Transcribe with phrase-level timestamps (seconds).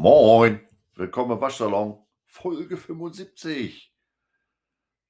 [0.00, 0.60] Moin,
[0.94, 3.92] willkommen im Waschsalon, Folge 75.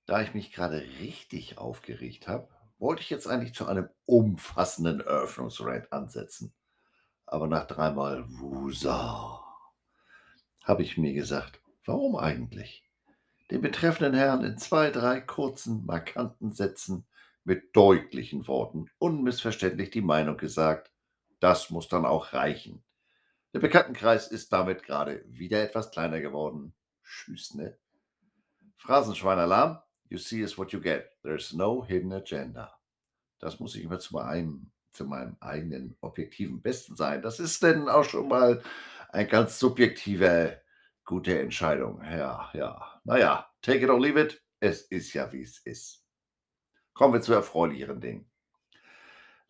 [0.06, 2.48] Da ich mich gerade richtig aufgeregt habe,
[2.78, 6.54] wollte ich jetzt eigentlich zu einem umfassenden Eröffnungsrant ansetzen.
[7.26, 9.44] Aber nach dreimal Wusa
[10.64, 12.82] habe ich mir gesagt, warum eigentlich?
[13.50, 17.06] Den betreffenden Herrn in zwei, drei kurzen, markanten Sätzen
[17.44, 20.90] mit deutlichen Worten unmissverständlich die Meinung gesagt,
[21.40, 22.82] das muss dann auch reichen.
[23.54, 26.74] Der Bekanntenkreis ist damit gerade wieder etwas kleiner geworden.
[27.02, 27.78] Tschüss, ne?
[28.76, 29.82] Phrasenschweinalarm.
[30.10, 31.10] You see is what you get.
[31.22, 32.78] There's no hidden agenda.
[33.38, 37.22] Das muss ich immer zu meinem, zu meinem eigenen objektiven Besten sein.
[37.22, 38.62] Das ist denn auch schon mal
[39.10, 40.60] eine ganz subjektive,
[41.04, 42.02] gute Entscheidung.
[42.02, 43.00] Ja, ja.
[43.04, 44.42] Naja, take it or leave it.
[44.60, 46.04] Es ist ja, wie es ist.
[46.92, 48.30] Kommen wir zu erfreulicheren Dingen.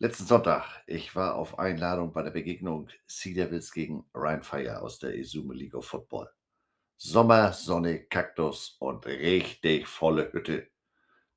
[0.01, 5.13] Letzten Sonntag, ich war auf Einladung bei der Begegnung Sea Devils gegen Rheinfire aus der
[5.13, 6.29] Izume League of Football.
[6.95, 10.69] Sommer, Sonne, Kaktus und richtig volle Hütte.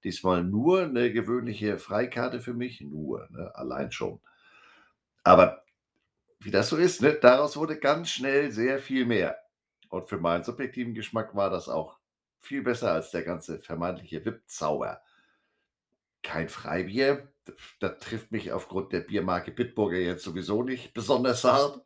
[0.05, 4.21] Diesmal nur eine gewöhnliche Freikarte für mich, nur, ne, allein schon.
[5.25, 5.65] Aber
[6.39, 9.39] wie das so ist, ne, daraus wurde ganz schnell sehr viel mehr.
[9.89, 11.99] Und für meinen subjektiven Geschmack war das auch
[12.39, 15.03] viel besser als der ganze vermeintliche VIP-Zauber.
[16.23, 17.32] Kein Freibier,
[17.81, 21.83] das trifft mich aufgrund der Biermarke Bitburger jetzt sowieso nicht besonders hart.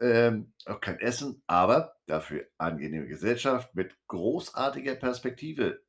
[0.00, 5.82] Ähm, auch kein Essen, aber dafür angenehme Gesellschaft mit großartiger Perspektive.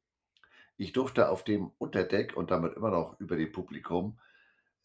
[0.78, 4.20] Ich durfte auf dem Unterdeck und damit immer noch über dem Publikum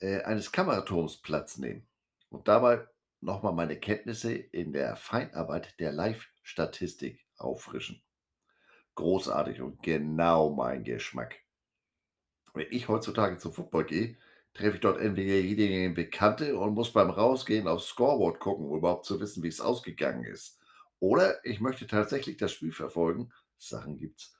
[0.00, 1.86] äh, eines Kameraturms Platz nehmen
[2.28, 2.86] und dabei
[3.20, 8.02] nochmal meine Kenntnisse in der Feinarbeit der Live-Statistik auffrischen.
[8.96, 11.43] Großartig und genau mein Geschmack.
[12.54, 14.16] Wenn ich heutzutage zum Football gehe,
[14.54, 19.04] treffe ich dort entweder jede Bekannte und muss beim Rausgehen aufs Scoreboard gucken, um überhaupt
[19.06, 20.60] zu wissen, wie es ausgegangen ist.
[21.00, 24.34] Oder ich möchte tatsächlich das Spiel verfolgen, Sachen gibt's,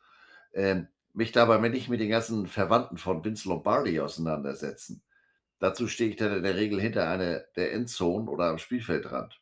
[0.53, 5.03] ähm, mich dabei nicht mit den ganzen Verwandten von Vince Lombardi auseinandersetzen.
[5.59, 9.41] Dazu stehe ich dann in der Regel hinter einer der Endzonen oder am Spielfeldrand.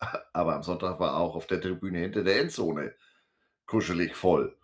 [0.32, 2.94] Aber am Sonntag war auch auf der Tribüne hinter der Endzone
[3.66, 4.58] kuschelig voll.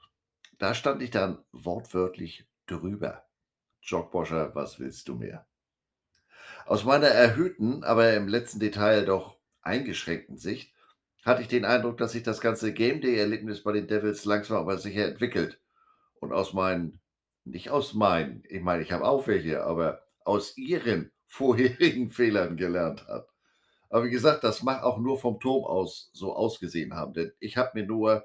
[0.59, 3.25] Da stand ich dann wortwörtlich drüber.
[3.87, 5.47] Jogboscher, was willst du mehr?
[6.67, 10.73] Aus meiner erhöhten, aber im letzten Detail doch eingeschränkten Sicht
[11.25, 14.79] hatte ich den Eindruck, dass sich das ganze Game Day-Erlebnis bei den Devils langsam aber
[14.79, 15.61] sicher entwickelt.
[16.21, 17.01] Und aus meinen,
[17.45, 23.07] nicht aus meinen, ich meine, ich habe auch welche, aber aus ihren vorherigen Fehlern gelernt
[23.09, 23.29] hat.
[23.89, 27.57] Aber wie gesagt, das mag auch nur vom Turm aus so ausgesehen haben, denn ich
[27.57, 28.25] habe mir nur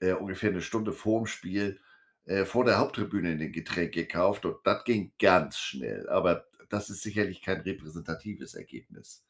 [0.00, 1.80] äh, ungefähr eine Stunde vor dem Spiel
[2.26, 6.08] äh, vor der Haupttribüne in den Getränk gekauft und das ging ganz schnell.
[6.08, 9.24] Aber das ist sicherlich kein repräsentatives Ergebnis.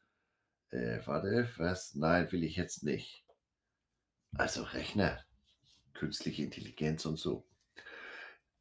[0.70, 1.94] Äh, warte, was?
[1.94, 3.24] Nein, will ich jetzt nicht.
[4.36, 5.24] Also Rechner,
[5.94, 7.46] künstliche Intelligenz und so.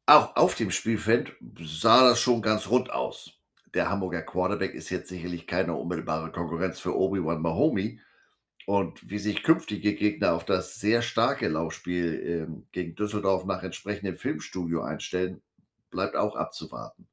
[0.06, 3.32] Auch auf dem Spielfeld sah das schon ganz rund aus.
[3.74, 8.00] Der Hamburger Quarterback ist jetzt sicherlich keine unmittelbare Konkurrenz für Obi-Wan Mahomi,
[8.66, 14.16] und wie sich künftige Gegner auf das sehr starke Laufspiel ähm, gegen Düsseldorf nach entsprechendem
[14.16, 15.40] Filmstudio einstellen,
[15.90, 17.06] bleibt auch abzuwarten.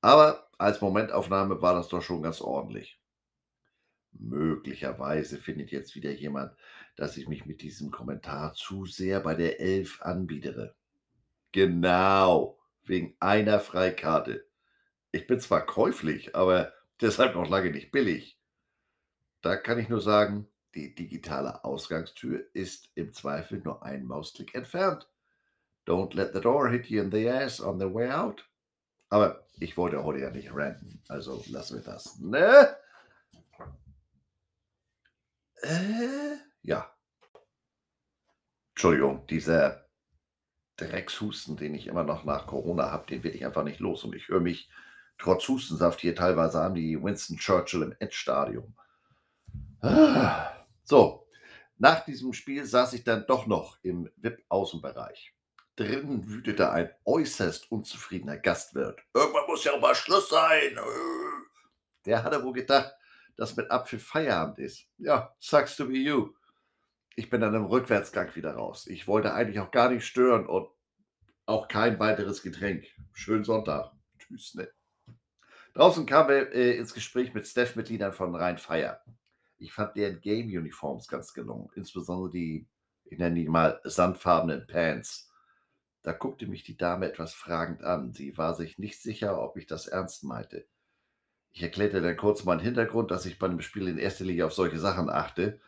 [0.00, 2.98] Aber als Momentaufnahme war das doch schon ganz ordentlich.
[4.12, 6.52] Möglicherweise findet jetzt wieder jemand,
[6.96, 10.74] dass ich mich mit diesem Kommentar zu sehr bei der Elf anbiedere.
[11.52, 14.46] Genau, wegen einer Freikarte.
[15.12, 18.38] Ich bin zwar käuflich, aber deshalb noch lange nicht billig.
[19.42, 25.08] Da kann ich nur sagen, die digitale Ausgangstür ist im Zweifel nur ein Mausklick entfernt.
[25.86, 28.48] Don't let the door hit you in the ass on the way out.
[29.10, 32.18] Aber ich wollte heute ja nicht ranten, also lassen wir das.
[32.18, 32.76] Ne?
[35.62, 36.90] Äh, ja.
[38.74, 39.86] Entschuldigung, dieser
[40.76, 44.02] Dreckshusten, den ich immer noch nach Corona habe, den werde ich einfach nicht los.
[44.02, 44.68] Und ich höre mich
[45.18, 48.74] trotz Hustensaft hier teilweise an wie Winston Churchill im Endstadium.
[49.80, 50.53] Ah.
[50.84, 51.26] So,
[51.78, 55.34] nach diesem Spiel saß ich dann doch noch im VIP-Außenbereich.
[55.76, 59.00] Drinnen wütete ein äußerst unzufriedener Gastwirt.
[59.12, 60.78] Irgendwann muss ja auch mal Schluss sein.
[62.06, 62.94] Der hatte wohl gedacht,
[63.36, 64.86] dass mit Apfel Feierabend ist.
[64.98, 66.32] Ja, sucks to be you.
[67.16, 68.86] Ich bin dann im Rückwärtsgang wieder raus.
[68.86, 70.68] Ich wollte eigentlich auch gar nicht stören und
[71.46, 72.86] auch kein weiteres Getränk.
[73.12, 73.92] Schönen Sonntag.
[74.18, 74.68] Tschüss, ne?
[75.74, 79.02] Draußen kamen wir äh, ins Gespräch mit Staff-Mitgliedern von Rhein Feier.
[79.64, 82.66] Ich fand deren Game-Uniforms ganz gelungen, insbesondere die,
[83.06, 85.30] ich nenne die mal sandfarbenen Pants.
[86.02, 88.12] Da guckte mich die Dame etwas fragend an.
[88.12, 90.66] Sie war sich nicht sicher, ob ich das ernst meinte.
[91.52, 94.52] Ich erklärte dann kurz meinen Hintergrund, dass ich bei einem Spiel in erster Linie auf
[94.52, 95.60] solche Sachen achte.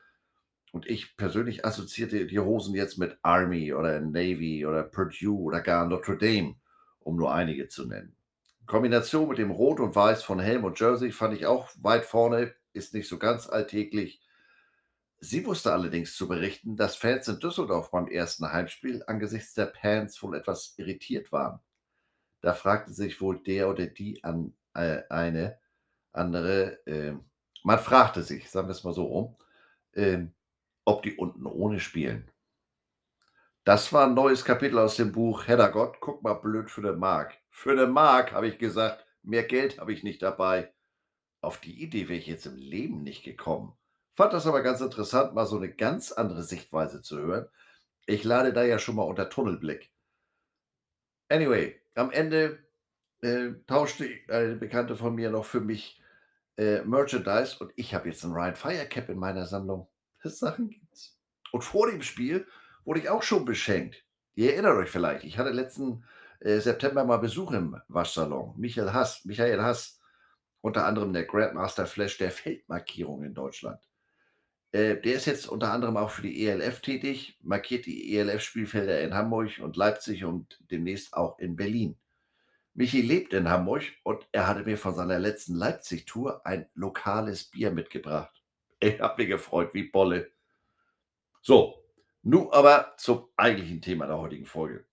[0.72, 5.88] Und ich persönlich assoziierte die Hosen jetzt mit Army oder Navy oder Purdue oder gar
[5.88, 6.56] Notre Dame,
[6.98, 8.14] um nur einige zu nennen.
[8.66, 12.52] Kombination mit dem Rot und Weiß von Helm und Jersey fand ich auch weit vorne,
[12.76, 14.20] ist nicht so ganz alltäglich.
[15.18, 20.22] Sie wusste allerdings zu berichten, dass Fans in Düsseldorf beim ersten Heimspiel angesichts der Pants
[20.22, 21.60] wohl etwas irritiert waren.
[22.42, 25.58] Da fragte sich wohl der oder die an äh, eine
[26.12, 27.14] andere, äh,
[27.62, 29.36] man fragte sich, sagen wir es mal so rum,
[29.92, 30.26] äh,
[30.84, 32.30] ob die unten ohne spielen.
[33.64, 37.36] Das war ein neues Kapitel aus dem Buch Heddergott, guck mal blöd für den Mark.
[37.50, 40.72] Für den Mark, habe ich gesagt, mehr Geld habe ich nicht dabei.
[41.40, 43.74] Auf die Idee wäre ich jetzt im Leben nicht gekommen.
[44.14, 47.46] Fand das aber ganz interessant, mal so eine ganz andere Sichtweise zu hören.
[48.06, 49.90] Ich lade da ja schon mal unter Tunnelblick.
[51.28, 52.58] Anyway, am Ende
[53.20, 56.00] äh, tauschte eine Bekannte von mir noch für mich
[56.56, 59.88] äh, Merchandise und ich habe jetzt einen Ryan Firecap in meiner Sammlung.
[60.22, 61.18] Das Sachen gibt's.
[61.52, 62.46] Und vor dem Spiel
[62.84, 64.04] wurde ich auch schon beschenkt.
[64.34, 66.04] Ihr erinnert euch vielleicht, ich hatte letzten
[66.40, 68.54] äh, September mal Besuch im Waschsalon.
[68.56, 69.95] Michael Hass, Michael Hass,
[70.66, 73.80] unter anderem der Grandmaster Flash der Feldmarkierung in Deutschland.
[74.72, 79.14] Äh, der ist jetzt unter anderem auch für die ELF tätig, markiert die ELF-Spielfelder in
[79.14, 81.96] Hamburg und Leipzig und demnächst auch in Berlin.
[82.74, 87.70] Michi lebt in Hamburg und er hatte mir von seiner letzten Leipzig-Tour ein lokales Bier
[87.70, 88.42] mitgebracht.
[88.80, 90.32] Ich habe mich gefreut wie Bolle.
[91.42, 91.80] So,
[92.22, 94.84] nun aber zum eigentlichen Thema der heutigen Folge.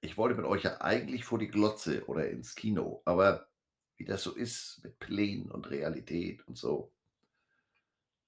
[0.00, 3.46] Ich wollte mit euch ja eigentlich vor die Glotze oder ins Kino, aber
[3.96, 6.90] wie das so ist mit Plänen und Realität und so.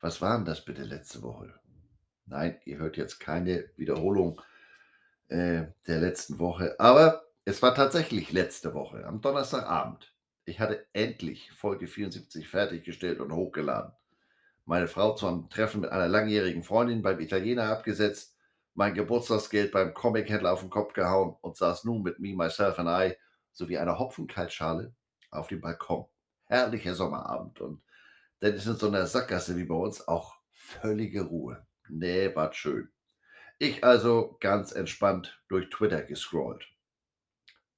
[0.00, 1.54] Was war denn das bitte letzte Woche?
[2.26, 4.40] Nein, ihr hört jetzt keine Wiederholung
[5.28, 10.12] äh, der letzten Woche, aber es war tatsächlich letzte Woche, am Donnerstagabend.
[10.44, 13.92] Ich hatte endlich Folge 74 fertiggestellt und hochgeladen
[14.66, 18.36] meine Frau zu einem Treffen mit einer langjährigen Freundin beim Italiener abgesetzt,
[18.74, 22.88] mein Geburtstagsgeld beim Comic-Händler auf den Kopf gehauen und saß nun mit Me, Myself and
[22.90, 23.16] I
[23.52, 24.92] sowie einer Hopfenkaltschale
[25.36, 26.06] auf dem Balkon.
[26.46, 27.82] Herrlicher Sommerabend und
[28.40, 31.66] dann ist in so einer Sackgasse wie bei uns auch völlige Ruhe.
[31.88, 32.90] Nee, war schön.
[33.58, 36.68] Ich also ganz entspannt durch Twitter gescrollt.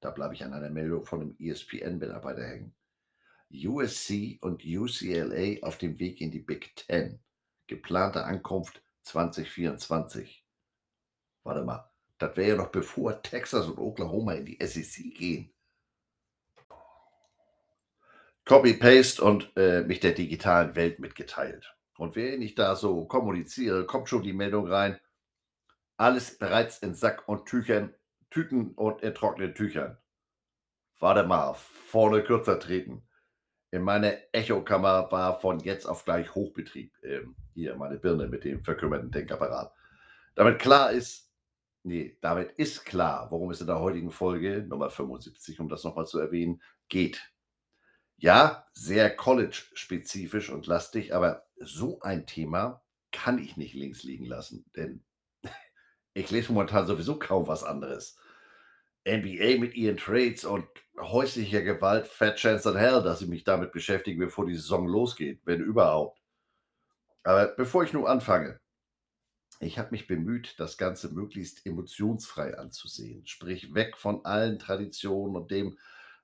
[0.01, 2.75] Da bleibe ich an einer Meldung von einem ESPN-Mitarbeiter hängen.
[3.53, 7.21] USC und UCLA auf dem Weg in die Big Ten.
[7.67, 10.45] Geplante Ankunft 2024.
[11.45, 15.53] Warte mal, das wäre ja noch bevor Texas und Oklahoma in die SEC gehen.
[18.49, 21.75] Copy-Paste und äh, mich der digitalen Welt mitgeteilt.
[21.97, 24.99] Und während ich da so kommuniziere, kommt schon die Meldung rein.
[25.97, 27.95] Alles bereits in Sack und Tüchern,
[28.31, 29.99] Tüten und in trockenen Tüchern.
[30.99, 33.09] Warte mal, vorne kürzer treten
[33.71, 36.93] in meiner Echokammer war von jetzt auf gleich Hochbetrieb.
[37.03, 39.73] Ähm, hier meine Birne mit dem verkümmerten Denkapparat.
[40.35, 41.31] Damit klar ist,
[41.83, 46.07] nee, damit ist klar, worum es in der heutigen Folge Nummer 75, um das nochmal
[46.07, 47.21] zu erwähnen, geht.
[48.21, 52.83] Ja, sehr college-spezifisch und lastig, aber so ein Thema
[53.13, 55.05] kann ich nicht links liegen lassen, denn
[56.15, 58.19] ich lese momentan sowieso kaum was anderes.
[59.07, 60.67] NBA mit ihren Trades und
[60.99, 65.41] häuslicher Gewalt, Fat Chance in Hell, dass ich mich damit beschäftige, bevor die Saison losgeht,
[65.45, 66.21] wenn überhaupt.
[67.23, 68.59] Aber bevor ich nun anfange,
[69.61, 75.51] ich habe mich bemüht, das Ganze möglichst emotionsfrei anzusehen, sprich weg von allen Traditionen und
[75.51, 75.79] dem,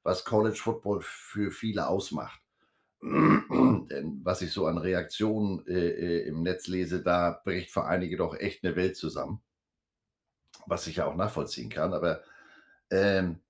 [0.05, 2.41] was College Football für viele ausmacht.
[3.03, 8.17] Denn was ich so an Reaktionen äh, äh, im Netz lese, da bricht für einige
[8.17, 9.43] doch echt eine Welt zusammen.
[10.67, 12.23] Was ich ja auch nachvollziehen kann, aber
[12.91, 13.41] ähm,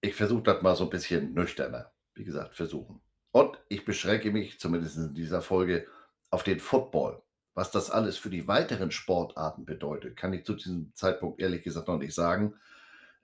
[0.00, 1.92] ich versuche das mal so ein bisschen nüchterner.
[2.14, 3.00] Wie gesagt, versuchen.
[3.32, 5.86] Und ich beschränke mich, zumindest in dieser Folge,
[6.30, 7.22] auf den Football.
[7.54, 11.88] Was das alles für die weiteren Sportarten bedeutet, kann ich zu diesem Zeitpunkt ehrlich gesagt
[11.88, 12.54] noch nicht sagen.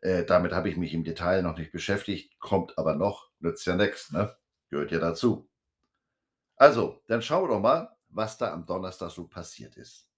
[0.00, 3.76] Äh, damit habe ich mich im Detail noch nicht beschäftigt, kommt aber noch, nützt ja
[3.76, 4.34] nichts, ne?
[4.70, 5.48] Gehört ja dazu.
[6.56, 10.08] Also, dann schauen wir doch mal, was da am Donnerstag so passiert ist.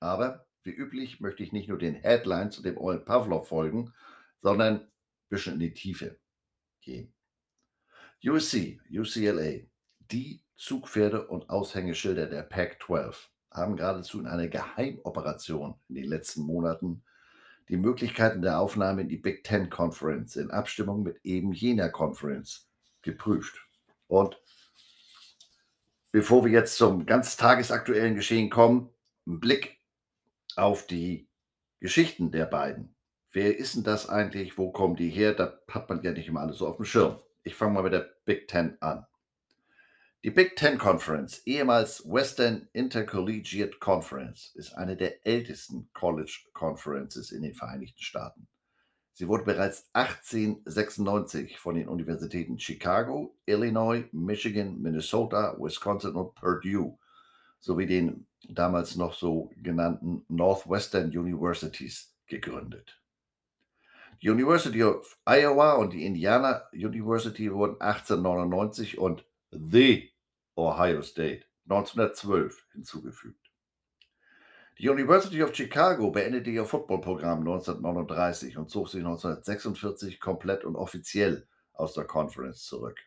[0.00, 3.92] Aber wie üblich möchte ich nicht nur den Headlines und dem Ollen Pavlov folgen,
[4.40, 4.88] sondern ein
[5.28, 6.18] bisschen in die Tiefe
[6.80, 7.14] gehen.
[8.24, 9.66] USC, UCLA,
[9.98, 13.14] die Zugpferde und Aushängeschilder der Pac-12
[13.50, 17.04] haben geradezu in einer Geheimoperation in den letzten Monaten
[17.68, 22.68] die Möglichkeiten der Aufnahme in die Big Ten Conference in Abstimmung mit eben jener Conference
[23.02, 23.66] geprüft.
[24.06, 24.40] Und
[26.12, 28.90] bevor wir jetzt zum ganz tagesaktuellen Geschehen kommen,
[29.26, 29.80] ein Blick
[30.56, 31.28] auf die
[31.80, 32.94] Geschichten der beiden.
[33.30, 34.58] Wer ist denn das eigentlich?
[34.58, 35.34] Wo kommen die her?
[35.34, 37.18] Da hat man ja nicht immer alles so auf dem Schirm.
[37.42, 39.06] Ich fange mal mit der Big Ten an.
[40.24, 47.42] Die Big Ten Conference, ehemals Western Intercollegiate Conference, ist eine der ältesten College Conferences in
[47.42, 48.48] den Vereinigten Staaten.
[49.12, 56.98] Sie wurde bereits 1896 von den Universitäten Chicago, Illinois, Michigan, Minnesota, Wisconsin und Purdue
[57.60, 62.98] sowie den damals noch so genannten Northwestern Universities gegründet.
[64.22, 70.13] Die University of Iowa und die Indiana University wurden 1899 und The
[70.56, 73.50] Ohio State 1912 hinzugefügt.
[74.78, 81.46] Die University of Chicago beendete ihr Footballprogramm 1939 und zog sich 1946 komplett und offiziell
[81.72, 82.98] aus der Conference zurück.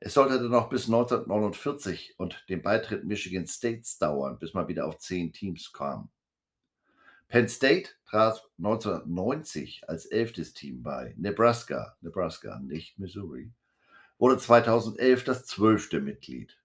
[0.00, 4.86] Es sollte dann noch bis 1949 und dem Beitritt Michigan States dauern, bis man wieder
[4.86, 6.10] auf zehn Teams kam.
[7.28, 11.14] Penn State trat 1990 als elftes Team bei.
[11.16, 13.52] Nebraska, Nebraska, nicht Missouri,
[14.22, 16.56] wurde 2011 das zwölfte Mitglied.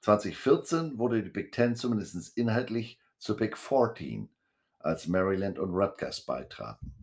[0.00, 4.30] 2014 wurde die Big Ten zumindest inhaltlich zur Big 14,
[4.78, 6.94] als Maryland und Rutgers beitraten.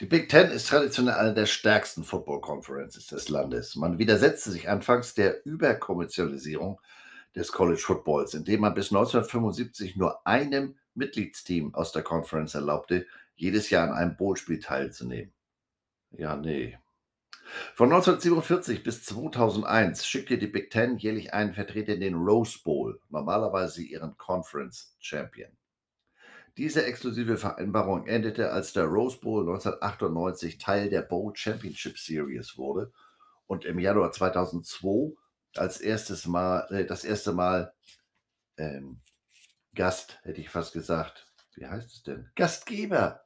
[0.00, 3.74] Die Big Ten ist traditionell eine der stärksten Football Conferences des Landes.
[3.74, 6.80] Man widersetzte sich anfangs der Überkommerzialisierung
[7.34, 13.70] des College Footballs, indem man bis 1975 nur einem Mitgliedsteam aus der Conference erlaubte, jedes
[13.70, 15.32] Jahr an einem Bowl-Spiel teilzunehmen.
[16.12, 16.78] Ja, nee.
[17.74, 23.00] Von 1947 bis 2001 schickte die Big Ten jährlich einen Vertreter in den Rose Bowl,
[23.08, 25.50] normalerweise ihren Conference Champion.
[26.56, 32.92] Diese exklusive Vereinbarung endete, als der Rose Bowl 1998 Teil der Bowl Championship Series wurde
[33.46, 35.16] und im Januar 2002
[35.56, 37.72] als erstes Mal, äh, das erste Mal
[38.56, 39.00] ähm,
[39.74, 41.32] Gast, hätte ich fast gesagt.
[41.54, 42.30] Wie heißt es denn?
[42.36, 43.24] Gastgeber.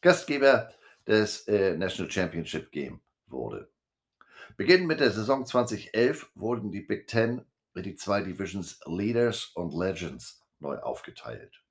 [0.00, 0.70] Gastgeber
[1.06, 3.70] des äh, National Championship Game wurde.
[4.56, 7.44] Beginnend mit der Saison 2011 wurden die Big Ten
[7.74, 11.62] in die zwei Divisions Leaders und Legends neu aufgeteilt.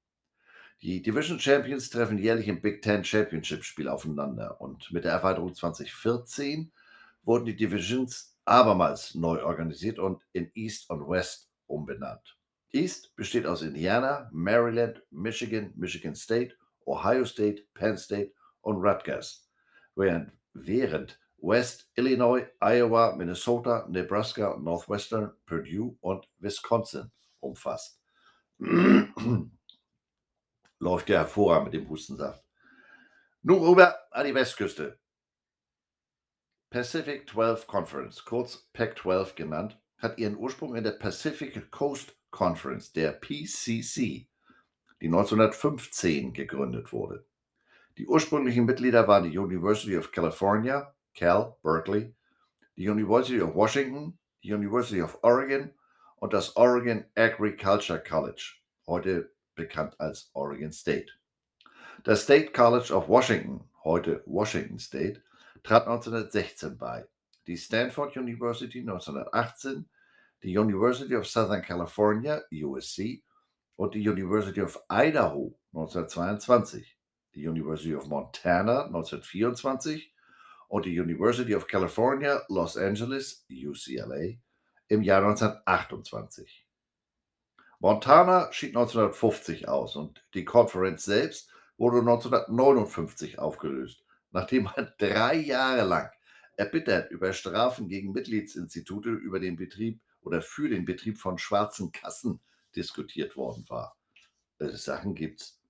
[0.82, 5.54] Die Division Champions treffen jährlich im Big Ten Championship Spiel aufeinander und mit der Erweiterung
[5.54, 6.72] 2014
[7.24, 12.36] wurden die Divisions abermals neu organisiert und in East und West umbenannt.
[12.72, 19.50] East besteht aus Indiana, Maryland, Michigan, Michigan State, Ohio State, Penn State und Rutgers,
[19.96, 28.00] während, während West Illinois, Iowa, Minnesota, Nebraska, Northwestern, Purdue und Wisconsin umfasst.
[30.80, 32.44] Läuft ja hervorragend mit dem Hustensaft.
[33.42, 35.00] Nun rüber an die Westküste.
[36.70, 43.12] Pacific 12 Conference, kurz PAC-12 genannt, hat ihren Ursprung in der Pacific Coast Conference, der
[43.12, 44.28] PCC,
[45.02, 47.26] die 1915 gegründet wurde.
[47.98, 52.16] Die ursprünglichen Mitglieder waren die University of California, Cal, Berkeley,
[52.78, 55.74] die University of Washington, die University of Oregon
[56.18, 58.56] und das Oregon Agriculture College,
[58.88, 61.08] heute bekannt als Oregon State.
[62.04, 65.22] Das State College of Washington, heute Washington State,
[65.64, 67.06] trat 1916 bei,
[67.46, 69.90] die Stanford University 1918,
[70.44, 73.22] die University of Southern California, USC,
[73.76, 76.98] und die University of Idaho 1922,
[77.36, 80.14] die University of Montana 1924
[80.68, 84.38] und die University of California, Los Angeles, UCLA,
[84.88, 86.68] im Jahr 1928.
[87.80, 95.84] Montana schied 1950 aus und die Conference selbst wurde 1959 aufgelöst, nachdem man drei Jahre
[95.88, 96.10] lang
[96.58, 102.40] erbittert über Strafen gegen Mitgliedsinstitute über den Betrieb oder für den Betrieb von schwarzen Kassen
[102.76, 103.98] diskutiert worden war.
[104.60, 105.61] Sachen gibt's.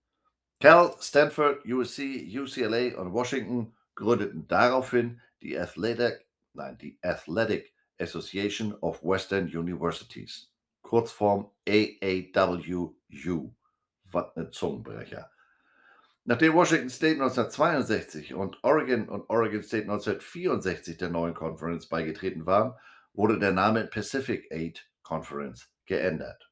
[0.62, 9.01] Cal, Stanford, USC, UCLA und Washington gründeten daraufhin die Athletic, nein, die Athletic Association of
[9.01, 10.51] Western Universities,
[10.84, 13.51] Kurzform AAWU.
[14.12, 15.32] Was ein Zungenbrecher.
[16.25, 22.75] Nachdem Washington State 1962 und Oregon und Oregon State 1964 der neuen Conference beigetreten waren,
[23.13, 26.51] wurde der Name Pacific Eight Conference geändert.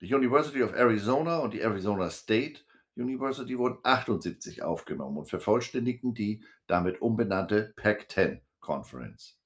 [0.00, 2.62] Die University of Arizona und die Arizona State
[2.96, 9.38] University wurden 78 aufgenommen und vervollständigten die damit umbenannte Pac-10 Conference.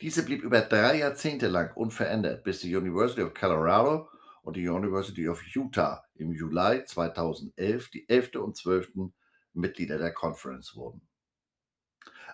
[0.00, 4.08] Diese blieb über drei Jahrzehnte lang unverändert, bis die University of Colorado
[4.42, 8.36] und die University of Utah im Juli 2011 die 11.
[8.36, 9.12] und 12.
[9.54, 11.06] Mitglieder der Conference wurden.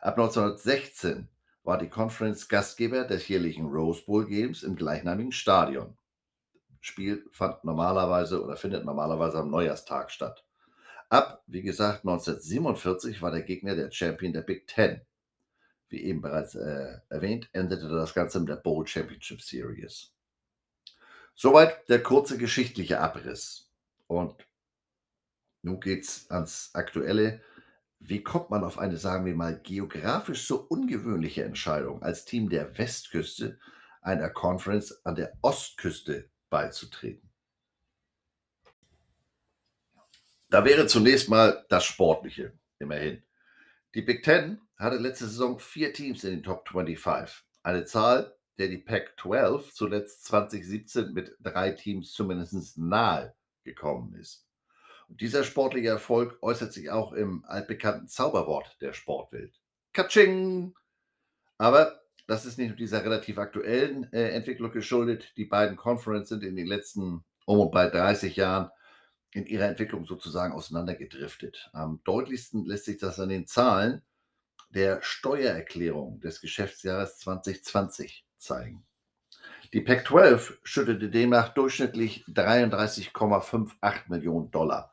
[0.00, 1.28] Ab 1916
[1.64, 5.97] war die Conference Gastgeber des jährlichen Rose Bowl Games im gleichnamigen Stadion.
[6.80, 10.44] Spiel fand normalerweise oder findet normalerweise am Neujahrstag statt.
[11.08, 15.00] Ab, wie gesagt, 1947 war der Gegner der Champion der Big Ten.
[15.88, 20.12] Wie eben bereits äh, erwähnt, endete das Ganze mit der Bowl Championship Series.
[21.34, 23.70] Soweit der kurze geschichtliche Abriss.
[24.06, 24.46] Und
[25.62, 27.40] nun geht's ans Aktuelle.
[28.00, 32.76] Wie kommt man auf eine, sagen wir mal, geografisch so ungewöhnliche Entscheidung, als Team der
[32.76, 33.58] Westküste
[34.02, 37.28] einer Conference an der Ostküste beizutreten?
[40.50, 43.22] Da wäre zunächst mal das Sportliche, immerhin.
[43.94, 47.44] Die Big Ten hatte letzte Saison vier Teams in den Top 25.
[47.62, 54.46] Eine Zahl, der die Pac-12 zuletzt 2017 mit drei Teams zumindest nahe gekommen ist.
[55.08, 59.60] Und dieser sportliche Erfolg äußert sich auch im altbekannten Zauberwort der Sportwelt.
[59.92, 60.74] Katsching!
[61.56, 65.32] Aber das ist nicht nur dieser relativ aktuellen äh, Entwicklung geschuldet.
[65.38, 68.70] Die beiden Conferences sind in den letzten um und bei 30 Jahren
[69.32, 71.70] in ihrer Entwicklung sozusagen auseinandergedriftet.
[71.72, 74.02] Am deutlichsten lässt sich das an den Zahlen
[74.68, 78.84] der Steuererklärung des Geschäftsjahres 2020 zeigen.
[79.72, 84.92] Die Pac-12 schüttete demnach durchschnittlich 33,58 Millionen Dollar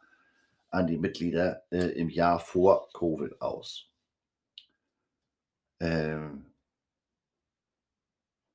[0.70, 3.90] an die Mitglieder äh, im Jahr vor Covid aus.
[5.82, 6.55] Ähm,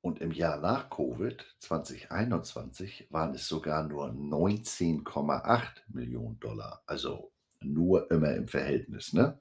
[0.01, 6.81] und im Jahr nach Covid 2021 waren es sogar nur 19,8 Millionen Dollar.
[6.87, 7.31] Also
[7.61, 9.13] nur immer im Verhältnis.
[9.13, 9.37] Ne?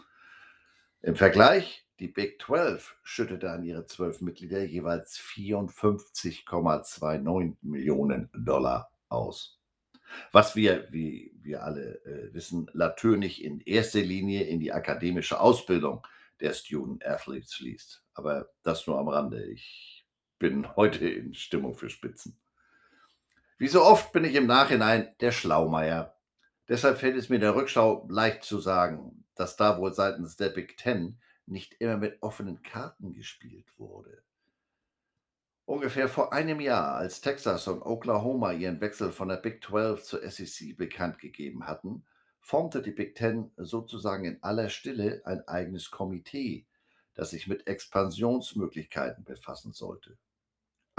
[1.00, 9.58] Im Vergleich, die Big 12 schüttete an ihre zwölf Mitglieder jeweils 54,29 Millionen Dollar aus.
[10.32, 16.06] Was wir, wie wir alle äh, wissen, natürlich in erster Linie in die akademische Ausbildung
[16.40, 18.04] der Student Athletes fließt.
[18.14, 19.42] Aber das nur am Rande.
[19.44, 19.99] Ich
[20.40, 22.36] bin heute in Stimmung für Spitzen.
[23.58, 26.16] Wie so oft bin ich im Nachhinein der Schlaumeier.
[26.66, 30.48] Deshalb fällt es mir in der Rückschau leicht zu sagen, dass da wohl seitens der
[30.48, 34.22] Big Ten nicht immer mit offenen Karten gespielt wurde.
[35.66, 40.30] Ungefähr vor einem Jahr, als Texas und Oklahoma ihren Wechsel von der Big 12 zur
[40.30, 42.06] SEC bekannt gegeben hatten,
[42.40, 46.66] formte die Big Ten sozusagen in aller Stille ein eigenes Komitee,
[47.14, 50.16] das sich mit Expansionsmöglichkeiten befassen sollte.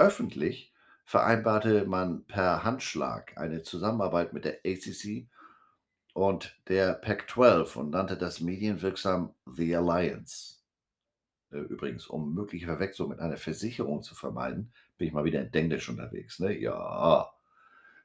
[0.01, 0.73] Öffentlich
[1.05, 5.27] vereinbarte man per Handschlag eine Zusammenarbeit mit der ACC
[6.13, 10.57] und der Pac-12 und nannte das medienwirksam The Alliance.
[11.51, 15.53] Äh, übrigens, um mögliche Verwechslung mit einer Versicherung zu vermeiden, bin ich mal wieder in
[15.53, 16.39] Englisch unterwegs.
[16.39, 16.57] Ne?
[16.57, 17.31] Ja.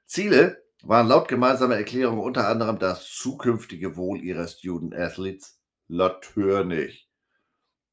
[0.05, 7.09] Ziele waren laut gemeinsamer Erklärung unter anderem das zukünftige Wohl ihrer Student Athletes, natürlich,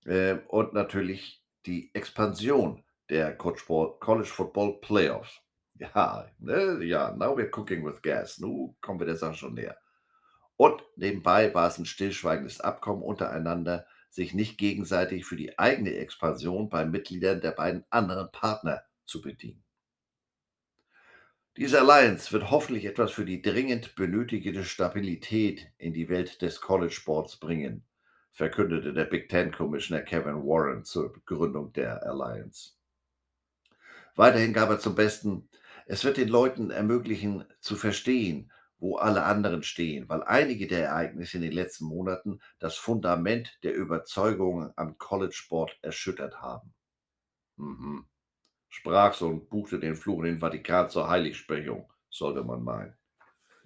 [0.06, 5.42] äh, und natürlich die Expansion der College Football Playoffs.
[5.76, 8.40] Ja, ne, ja, now we're cooking with gas.
[8.40, 9.78] Nun kommen wir der Sache schon näher.
[10.56, 16.70] Und nebenbei war es ein stillschweigendes Abkommen untereinander, sich nicht gegenseitig für die eigene Expansion
[16.70, 19.64] bei Mitgliedern der beiden anderen Partner zu bedienen.
[21.58, 26.94] Diese Alliance wird hoffentlich etwas für die dringend benötigte Stabilität in die Welt des College
[26.94, 27.86] Sports bringen,
[28.32, 32.72] verkündete der Big Ten Commissioner Kevin Warren zur Gründung der Alliance.
[34.16, 35.50] Weiterhin gab er zum Besten,
[35.86, 41.38] es wird den Leuten ermöglichen zu verstehen, wo alle anderen stehen, weil einige der Ereignisse
[41.38, 46.74] in den letzten Monaten das Fundament der Überzeugungen am College-Sport erschüttert haben.
[47.56, 48.06] Mhm.
[48.70, 52.98] Sprach so und buchte den Fluch in den Vatikan zur Heiligsprechung, sollte man meinen.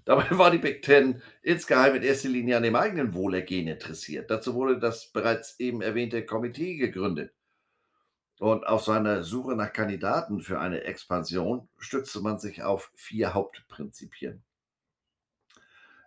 [0.05, 4.29] Dabei war die Big Ten insgeheim in erster Linie an dem eigenen Wohlergehen interessiert.
[4.29, 7.33] Dazu wurde das bereits eben erwähnte Komitee gegründet.
[8.39, 14.43] Und auf seiner Suche nach Kandidaten für eine Expansion stützte man sich auf vier Hauptprinzipien.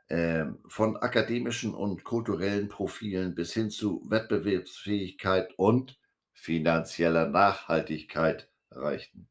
[0.08, 5.98] Ähm, von akademischen und kulturellen Profilen bis hin zu Wettbewerbsfähigkeit und
[6.32, 9.28] finanzieller Nachhaltigkeit reichten.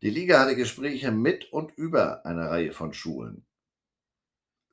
[0.00, 3.44] Die Liga hatte Gespräche mit und über eine Reihe von Schulen.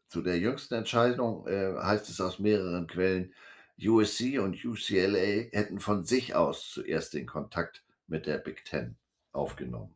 [0.08, 3.34] Zu der jüngsten Entscheidung äh, heißt es aus mehreren Quellen,
[3.82, 8.98] USC und UCLA hätten von sich aus zuerst den Kontakt mit der Big Ten
[9.32, 9.96] aufgenommen.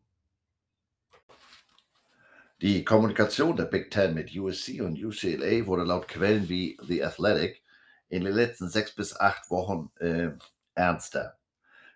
[2.62, 7.62] Die Kommunikation der Big Ten mit USC und UCLA wurde laut Quellen wie The Athletic
[8.08, 10.32] in den letzten sechs bis acht Wochen äh,
[10.76, 11.38] ernster.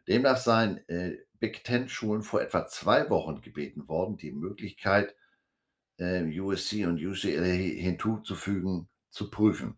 [0.08, 5.16] Demnach seien äh, Big Ten-Schulen vor etwa zwei Wochen gebeten worden, die Möglichkeit,
[6.00, 9.78] äh, USC und UCLA hinzuzufügen, zu prüfen.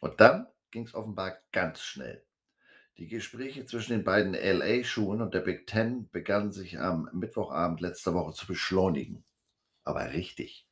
[0.00, 2.24] Und dann ging es offenbar ganz schnell.
[2.98, 8.14] Die Gespräche zwischen den beiden LA-Schulen und der Big Ten begannen sich am Mittwochabend letzter
[8.14, 9.24] Woche zu beschleunigen.
[9.84, 10.66] Aber richtig.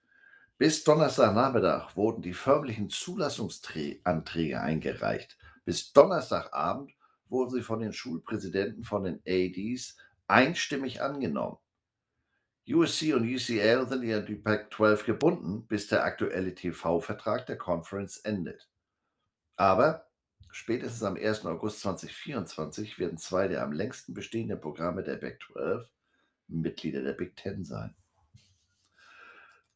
[0.59, 5.39] Bis Donnerstagnachmittag wurden die förmlichen Zulassungsanträge eingereicht.
[5.65, 6.93] Bis Donnerstagabend
[7.29, 11.59] wurden sie von den Schulpräsidenten von den ADs einstimmig angenommen.
[12.69, 18.69] USC und UCL sind ja die Pac-12 gebunden, bis der aktuelle TV-Vertrag der Conference endet.
[19.59, 20.07] Aber
[20.53, 21.45] spätestens am 1.
[21.45, 25.85] August 2024 werden zwei der am längsten bestehenden Programme der Pac-12
[26.47, 27.95] Mitglieder der Big Ten sein.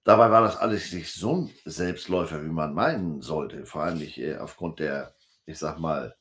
[0.04, 4.18] Dabei war das alles nicht so ein Selbstläufer, wie man meinen sollte, vor allem nicht
[4.18, 5.14] äh, aufgrund der,
[5.46, 6.16] ich sag mal,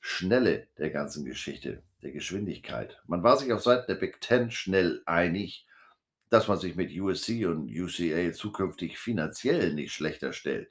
[0.00, 3.00] Schnelle der ganzen Geschichte, der Geschwindigkeit.
[3.06, 5.66] Man war sich auf Seiten der Big Ten schnell einig,
[6.30, 10.70] dass man sich mit USC und UCA zukünftig finanziell nicht schlechter stellt.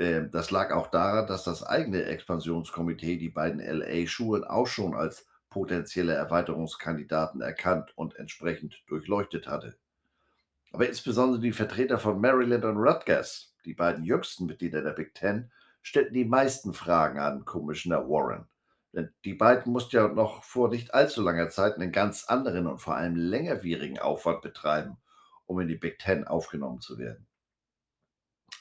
[0.00, 5.26] Ähm, das lag auch daran, dass das eigene Expansionskomitee die beiden LA-Schulen auch schon als
[5.50, 9.76] potenzielle Erweiterungskandidaten erkannt und entsprechend durchleuchtet hatte.
[10.72, 15.52] Aber insbesondere die Vertreter von Maryland und Rutgers, die beiden jüngsten Mitglieder der Big Ten,
[15.82, 18.48] stellten die meisten Fragen an Commissioner Warren.
[18.92, 22.78] Denn die beiden mussten ja noch vor nicht allzu langer Zeit einen ganz anderen und
[22.80, 24.96] vor allem längerwierigen Aufwand betreiben,
[25.46, 27.26] um in die Big Ten aufgenommen zu werden.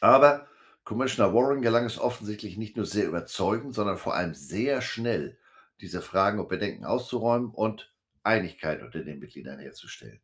[0.02, 0.49] Aber
[0.90, 5.38] Commissioner Warren gelang es offensichtlich nicht nur sehr überzeugend, sondern vor allem sehr schnell,
[5.82, 10.20] diese Fragen und Bedenken auszuräumen und Einigkeit unter den Mitgliedern herzustellen.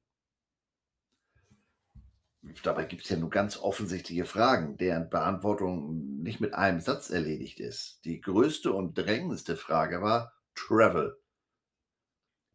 [2.63, 7.60] Dabei gibt es ja nur ganz offensichtliche Fragen, deren Beantwortung nicht mit einem Satz erledigt
[7.60, 8.04] ist.
[8.04, 11.15] Die größte und drängendste Frage war Travel.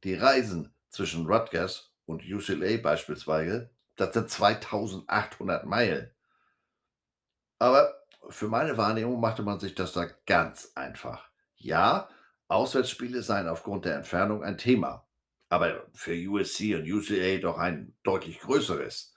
[0.03, 6.11] Die Reisen zwischen Rutgers und UCLA beispielsweise, das sind 2800 Meilen.
[7.61, 11.29] Aber für meine Wahrnehmung machte man sich das da ganz einfach.
[11.57, 12.09] Ja,
[12.49, 15.07] Auswärtsspiele seien aufgrund der Entfernung ein Thema,
[15.49, 19.15] aber für USC und UCLA doch ein deutlich größeres.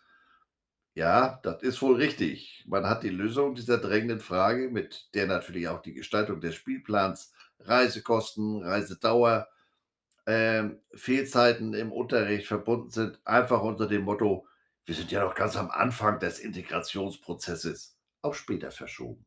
[0.96, 2.64] Ja, das ist wohl richtig.
[2.68, 7.34] Man hat die Lösung dieser drängenden Frage, mit der natürlich auch die Gestaltung des Spielplans,
[7.60, 9.48] Reisekosten, Reisedauer,
[10.28, 14.48] ähm, Fehlzeiten im Unterricht verbunden sind, einfach unter dem Motto,
[14.86, 17.93] wir sind ja noch ganz am Anfang des Integrationsprozesses,
[18.24, 19.26] auch später verschoben.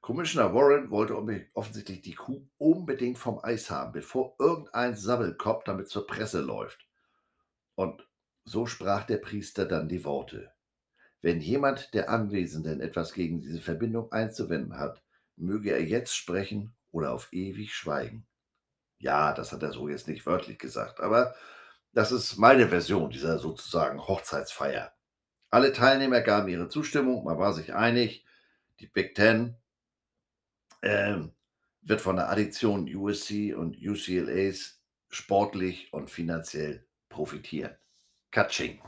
[0.00, 1.14] Commissioner Warren wollte
[1.54, 6.86] offensichtlich die Kuh unbedingt vom Eis haben, bevor irgendein Sabbelkopf damit zur Presse läuft.
[7.74, 8.06] Und
[8.44, 10.52] so sprach der Priester dann die Worte.
[11.20, 15.02] Wenn jemand der Anwesenden etwas gegen diese Verbindung einzuwenden hat,
[15.36, 18.26] möge er jetzt sprechen oder auf ewig schweigen.
[18.98, 21.34] Ja, das hat er so jetzt nicht wörtlich gesagt, aber
[21.92, 24.92] das ist meine Version dieser sozusagen Hochzeitsfeier.
[25.50, 28.24] Alle Teilnehmer gaben ihre Zustimmung, man war sich einig,
[28.78, 29.56] die Big Ten
[30.80, 31.18] äh,
[31.82, 37.76] wird von der Addition USC und UCLAs sportlich und finanziell profitieren.
[38.30, 38.80] Katsching.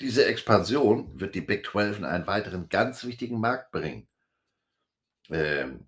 [0.00, 4.08] Diese Expansion wird die Big 12 in einen weiteren ganz wichtigen Markt bringen.
[5.30, 5.86] Ähm,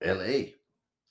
[0.00, 0.52] LA,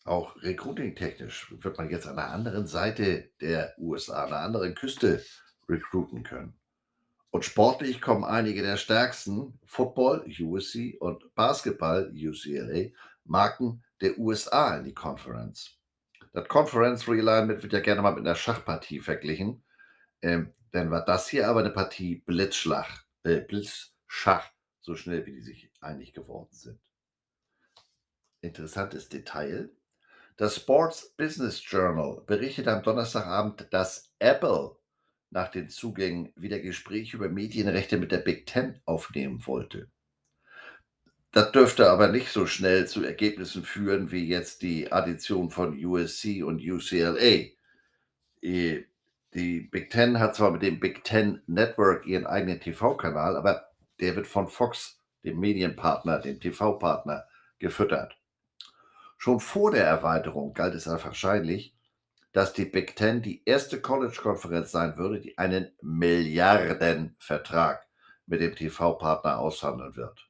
[0.03, 5.23] auch recruiting-technisch, wird man jetzt an der anderen Seite der USA, an der anderen Küste
[5.69, 6.53] recruiten können.
[7.31, 12.91] Und sportlich kommen einige der stärksten Football, USC und Basketball, UCLA,
[13.25, 15.79] Marken der USA in die Conference.
[16.33, 19.63] Das Conference Realignment wird ja gerne mal mit einer Schachpartie verglichen.
[20.21, 25.41] Ähm, dann war das hier aber eine Partie Blitzschlag, äh, Blitzschach, so schnell wie die
[25.41, 26.79] sich einig geworden sind.
[28.41, 29.69] Interessantes Detail.
[30.37, 34.75] Das Sports Business Journal berichtet am Donnerstagabend, dass Apple
[35.33, 39.89] nach den Zugängen wieder Gespräche über Medienrechte mit der Big Ten aufnehmen wollte.
[41.31, 46.43] Das dürfte aber nicht so schnell zu Ergebnissen führen wie jetzt die Addition von USC
[46.43, 47.49] und UCLA.
[48.43, 53.65] Die Big Ten hat zwar mit dem Big Ten Network ihren eigenen TV-Kanal, aber
[53.99, 57.25] der wird von Fox, dem Medienpartner, dem TV-Partner,
[57.57, 58.15] gefüttert.
[59.17, 61.73] Schon vor der Erweiterung galt es als wahrscheinlich,
[62.33, 67.87] dass die Big Ten die erste College-Konferenz sein würde, die einen Milliardenvertrag
[68.25, 70.29] mit dem TV-Partner aushandeln wird.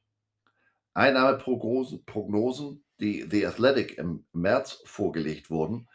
[0.92, 5.88] Einnahmeprognosen, die The Athletic im März vorgelegt wurden,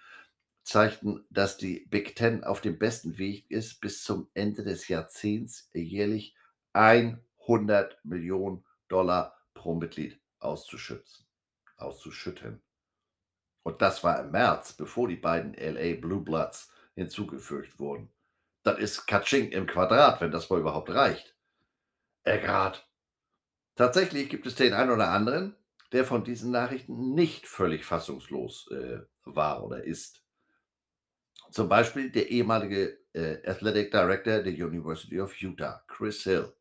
[0.63, 5.69] zeigten, dass die Big Ten auf dem besten Weg ist, bis zum Ende des Jahrzehnts
[5.73, 6.35] jährlich
[6.73, 11.25] 100 Millionen Dollar pro Mitglied auszuschützen,
[11.77, 12.61] auszuschütten.
[13.63, 18.09] Und das war im März, bevor die beiden LA Blue Bloods hinzugefügt wurden.
[18.63, 21.35] Das ist Katsching im Quadrat, wenn das wohl überhaupt reicht.
[22.23, 22.89] Eckart,
[23.79, 25.55] Tatsächlich gibt es den einen oder anderen,
[25.93, 30.21] der von diesen Nachrichten nicht völlig fassungslos äh, war oder ist.
[31.49, 36.51] Zum Beispiel der ehemalige äh, Athletic Director der University of Utah, Chris Hill.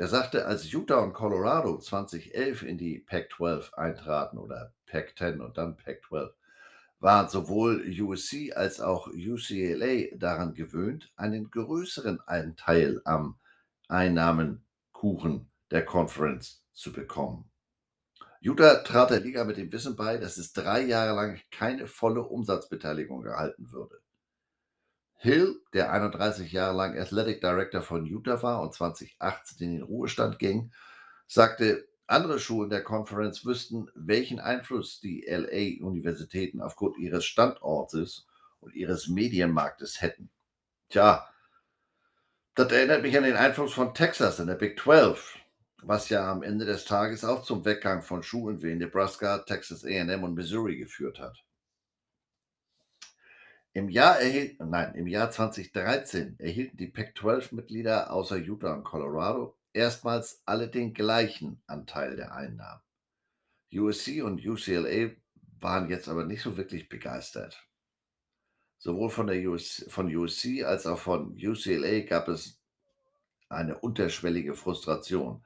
[0.00, 5.76] Der sagte, als Utah und Colorado 2011 in die Pac-12 eintraten oder Pac-10 und dann
[5.76, 6.30] Pac-12,
[7.00, 13.38] waren sowohl USC als auch UCLA daran gewöhnt, einen größeren Anteil am
[13.88, 17.50] Einnahmenkuchen der Conference zu bekommen.
[18.40, 22.22] Utah trat der Liga mit dem Wissen bei, dass es drei Jahre lang keine volle
[22.22, 24.00] Umsatzbeteiligung erhalten würde.
[25.20, 30.38] Hill, der 31 Jahre lang Athletic Director von Utah war und 2018 in den Ruhestand
[30.38, 30.72] ging,
[31.26, 38.26] sagte, andere Schulen der Conference wüssten, welchen Einfluss die LA-Universitäten aufgrund ihres Standortes
[38.60, 40.30] und ihres Medienmarktes hätten.
[40.88, 41.28] Tja,
[42.54, 45.40] das erinnert mich an den Einfluss von Texas in der Big 12
[45.82, 50.24] was ja am Ende des Tages auch zum Weggang von Schulen wie Nebraska, Texas AM
[50.24, 51.42] und Missouri geführt hat.
[53.80, 60.42] Im Jahr, erhielt, nein, Im Jahr 2013 erhielten die Pac-12-Mitglieder außer Utah und Colorado erstmals
[60.44, 62.82] alle den gleichen Anteil der Einnahmen.
[63.72, 65.12] USC und UCLA
[65.60, 67.66] waren jetzt aber nicht so wirklich begeistert.
[68.76, 72.60] Sowohl von, der US, von USC als auch von UCLA gab es
[73.48, 75.42] eine unterschwellige Frustration,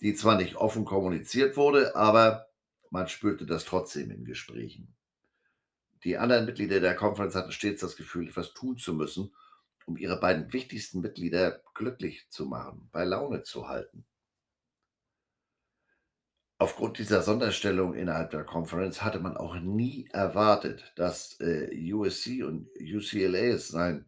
[0.00, 2.48] die zwar nicht offen kommuniziert wurde, aber
[2.88, 4.93] man spürte das trotzdem in Gesprächen.
[6.04, 9.34] Die anderen Mitglieder der Conference hatten stets das Gefühl, etwas tun zu müssen,
[9.86, 14.04] um ihre beiden wichtigsten Mitglieder glücklich zu machen, bei Laune zu halten.
[16.58, 22.68] Aufgrund dieser Sonderstellung innerhalb der Conference hatte man auch nie erwartet, dass äh, USC und
[22.78, 24.06] UCLA es sein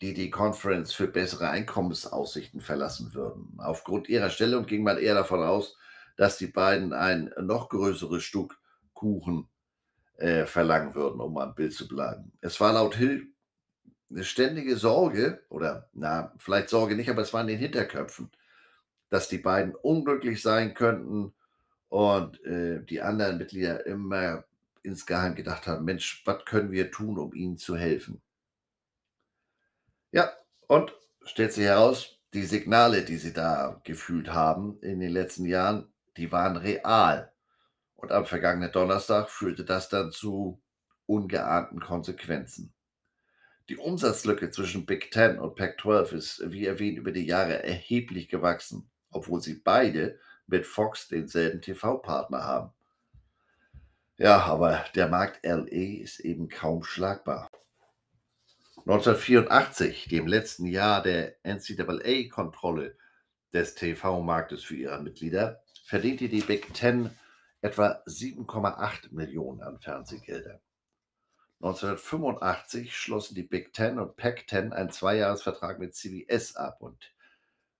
[0.00, 3.54] die die Conference für bessere Einkommensaussichten verlassen würden.
[3.58, 5.76] Aufgrund ihrer Stellung ging man eher davon aus,
[6.16, 8.60] dass die beiden ein noch größeres Stück
[8.92, 9.48] Kuchen
[10.18, 12.32] äh, verlangen würden, um am Bild zu bleiben.
[12.40, 13.32] Es war laut Hill
[14.10, 18.30] eine ständige Sorge, oder na, vielleicht Sorge nicht, aber es war in den Hinterköpfen,
[19.10, 21.34] dass die beiden unglücklich sein könnten
[21.88, 24.44] und äh, die anderen Mitglieder immer
[24.82, 28.22] insgeheim gedacht haben, Mensch, was können wir tun, um ihnen zu helfen?
[30.10, 30.32] Ja,
[30.66, 35.92] und stellt sich heraus, die Signale, die sie da gefühlt haben in den letzten Jahren,
[36.16, 37.32] die waren real.
[37.98, 40.62] Und am vergangenen Donnerstag führte das dann zu
[41.06, 42.72] ungeahnten Konsequenzen.
[43.68, 48.88] Die Umsatzlücke zwischen Big Ten und Pac-12 ist, wie erwähnt, über die Jahre erheblich gewachsen,
[49.10, 52.72] obwohl sie beide mit Fox denselben TV-Partner haben.
[54.16, 57.48] Ja, aber der Markt LE ist eben kaum schlagbar.
[58.86, 62.96] 1984, dem letzten Jahr der NCAA-Kontrolle
[63.52, 67.10] des TV-Marktes für ihre Mitglieder, verdiente die Big Ten
[67.60, 70.60] etwa 7,8 Millionen an Fernsehgeldern.
[71.60, 77.12] 1985 schlossen die Big Ten und Pac-10 einen Zweijahresvertrag mit CBS ab und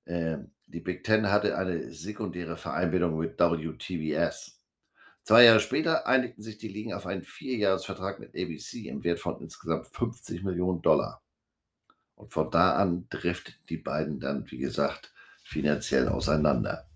[0.04, 4.58] äh, die Big Ten hatte eine sekundäre Vereinbarung mit WTBS.
[5.22, 9.40] Zwei Jahre später einigten sich die Ligen auf einen Vierjahresvertrag mit ABC im Wert von
[9.40, 11.22] insgesamt 50 Millionen Dollar.
[12.16, 15.12] Und von da an drifteten die beiden dann, wie gesagt,
[15.44, 16.87] finanziell auseinander.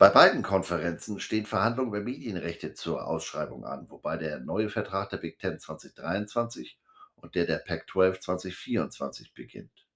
[0.00, 5.18] Bei beiden Konferenzen stehen Verhandlungen über Medienrechte zur Ausschreibung an, wobei der neue Vertrag der
[5.18, 6.80] Big Ten 2023
[7.16, 9.86] und der der Pac-12 2024 beginnt.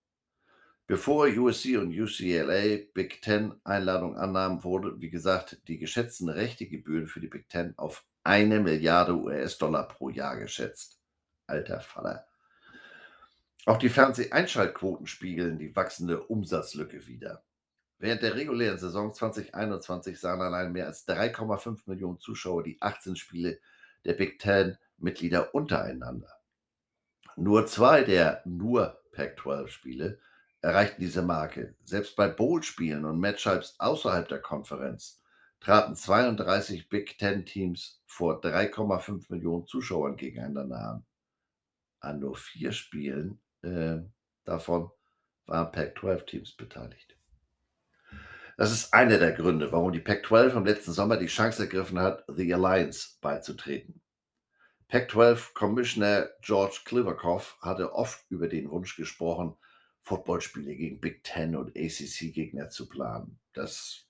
[0.87, 7.21] Bevor USC und UCLA Big Ten Einladung annahmen, wurde, wie gesagt, die geschätzten Rechtegebühren für
[7.21, 11.01] die Big Ten auf eine Milliarde US-Dollar pro Jahr geschätzt.
[11.47, 12.27] Alter Faller.
[13.64, 17.43] Auch die Fernseheinschaltquoten spiegeln die wachsende Umsatzlücke wider.
[18.05, 23.59] Während der regulären Saison 2021 sahen allein mehr als 3,5 Millionen Zuschauer die 18 Spiele
[24.05, 26.29] der Big Ten-Mitglieder untereinander.
[27.37, 30.19] Nur zwei der nur Pac-12-Spiele
[30.61, 31.77] erreichten diese Marke.
[31.83, 35.23] Selbst bei Bowl-Spielen und Matchups außerhalb der Konferenz
[35.61, 41.07] traten 32 Big Ten Teams vor 3,5 Millionen Zuschauern gegeneinander an.
[42.01, 43.97] An nur vier Spielen äh,
[44.45, 44.90] davon
[45.47, 47.13] waren Pac-12 Teams beteiligt.
[48.57, 52.25] Das ist einer der Gründe, warum die Pac-12 im letzten Sommer die Chance ergriffen hat,
[52.29, 54.01] The Alliance beizutreten.
[54.88, 59.57] Pac-12 Commissioner George Kliverkoff hatte oft über den Wunsch gesprochen,
[60.03, 63.40] Footballspiele gegen Big Ten und ACC-Gegner zu planen.
[63.55, 64.07] Das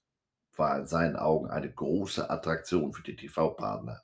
[0.57, 4.03] war in seinen Augen eine große Attraktion für die TV-Partner.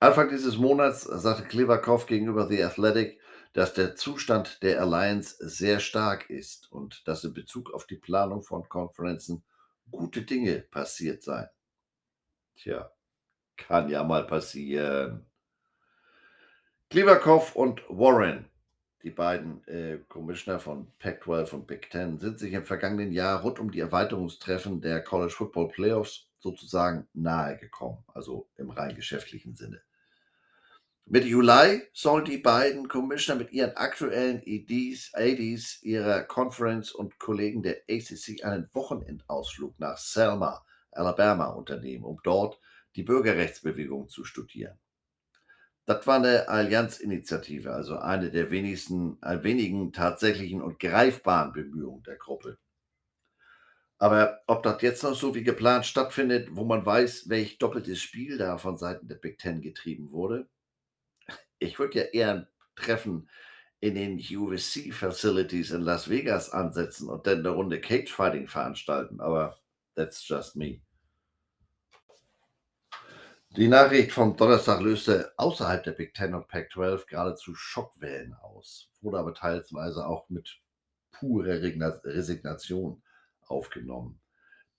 [0.00, 3.20] Anfang dieses Monats sagte Kliverkoff gegenüber The Athletic,
[3.54, 8.42] dass der Zustand der Alliance sehr stark ist und dass in Bezug auf die Planung
[8.42, 9.42] von Konferenzen
[9.90, 11.48] gute Dinge passiert seien.
[12.56, 12.90] Tja,
[13.56, 15.24] kann ja mal passieren.
[16.90, 18.50] Kliverkoff und Warren
[19.04, 23.58] die beiden äh, Commissioner von Pac-12 und Big Ten, sind sich im vergangenen Jahr rund
[23.58, 29.82] um die Erweiterungstreffen der College Football Playoffs sozusagen nahe gekommen, also im rein geschäftlichen Sinne.
[31.06, 37.62] Mitte Juli sollen die beiden Commissioner mit ihren aktuellen EDs, ADs ihrer Conference und Kollegen
[37.62, 42.58] der ACC einen Wochenendausflug nach Selma, Alabama unternehmen, um dort
[42.96, 44.78] die Bürgerrechtsbewegung zu studieren.
[45.84, 52.16] Das war eine Allianzinitiative, also eine der wenigsten, äh, wenigen tatsächlichen und greifbaren Bemühungen der
[52.16, 52.56] Gruppe.
[53.98, 58.38] Aber ob das jetzt noch so wie geplant stattfindet, wo man weiß, welch doppeltes Spiel
[58.38, 60.48] da von Seiten der Big Ten getrieben wurde,
[61.64, 62.46] ich würde ja eher ein
[62.76, 63.28] Treffen
[63.80, 69.58] in den USC Facilities in Las Vegas ansetzen und dann eine Runde Cagefighting veranstalten, aber
[69.94, 70.80] that's just me.
[73.56, 79.18] Die Nachricht vom Donnerstag löste außerhalb der Big Ten und Pac-12 geradezu Schockwellen aus, wurde
[79.18, 80.60] aber teilweise auch mit
[81.12, 83.02] purer Resignation
[83.42, 84.20] aufgenommen.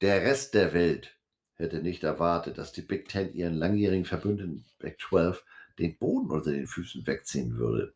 [0.02, 1.18] Der Rest der Welt
[1.54, 5.38] hätte nicht erwartet, dass die Big Ten ihren langjährigen Verbündeten Pac-12
[5.80, 7.94] den Boden unter den Füßen wegziehen würde.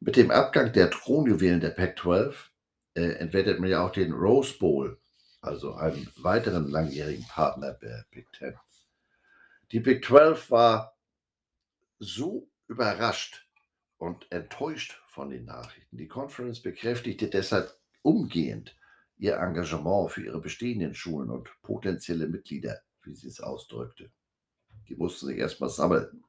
[0.00, 2.34] Mit dem Abgang der Thronjuwelen der Pac-12
[2.94, 5.00] äh, entwertet man ja auch den Rose Bowl,
[5.40, 8.54] also einen weiteren langjährigen Partner der Big Ten.
[9.72, 10.96] Die Big 12 war
[11.98, 13.46] so überrascht
[13.98, 15.96] und enttäuscht von den Nachrichten.
[15.96, 18.76] Die Conference bekräftigte deshalb umgehend
[19.16, 24.10] ihr Engagement für ihre bestehenden Schulen und potenzielle Mitglieder, wie sie es ausdrückte.
[24.88, 26.24] Die mussten sich erstmal sammeln.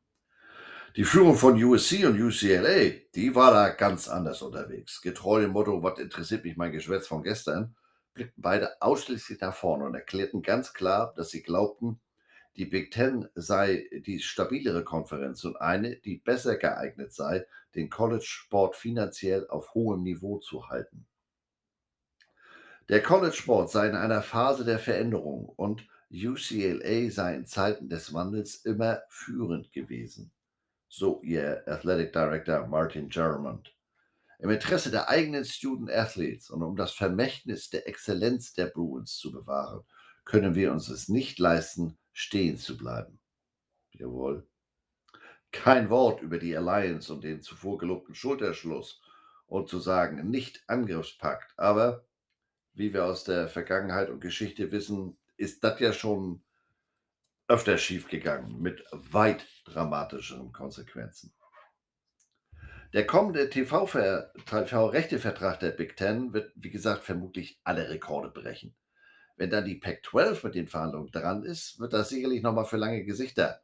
[0.95, 5.01] Die Führung von USC und UCLA, die war da ganz anders unterwegs.
[5.01, 7.75] Getreu dem Motto, was interessiert mich mein Geschwätz von gestern,
[8.15, 11.99] blickten beide ausschließlich nach vorne und erklärten ganz klar, dass sie glaubten,
[12.57, 18.75] die Big Ten sei die stabilere Konferenz und eine, die besser geeignet sei, den College-Sport
[18.75, 21.05] finanziell auf hohem Niveau zu halten.
[22.89, 28.55] Der College-Sport sei in einer Phase der Veränderung und UCLA sei in Zeiten des Wandels
[28.65, 30.31] immer führend gewesen,
[30.89, 33.73] so ihr Athletic Director Martin Germond.
[34.39, 39.31] Im Interesse der eigenen Student Athletes und um das Vermächtnis der Exzellenz der Bruins zu
[39.31, 39.83] bewahren,
[40.25, 43.19] können wir uns es nicht leisten, stehen zu bleiben.
[43.91, 44.47] Jawohl.
[45.51, 49.01] Kein Wort über die Alliance und den zuvor gelobten Schulterschluss
[49.47, 51.53] und zu sagen, nicht Angriffspakt.
[51.57, 52.05] Aber
[52.73, 56.43] wie wir aus der Vergangenheit und Geschichte wissen, ist das ja schon
[57.49, 61.33] öfter schiefgegangen mit weit dramatischeren Konsequenzen.
[62.93, 68.75] Der kommende TV-Rechtevertrag der Big Ten wird, wie gesagt, vermutlich alle Rekorde brechen.
[69.35, 73.03] Wenn dann die Pac-12 mit den Verhandlungen dran ist, wird das sicherlich nochmal für lange
[73.03, 73.61] Gesichter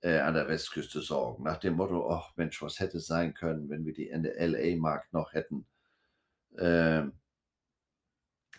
[0.00, 1.44] äh, an der Westküste sorgen.
[1.44, 5.66] Nach dem Motto, ach Mensch, was hätte sein können, wenn wir die LA-Markt noch hätten.
[6.58, 7.12] Ähm,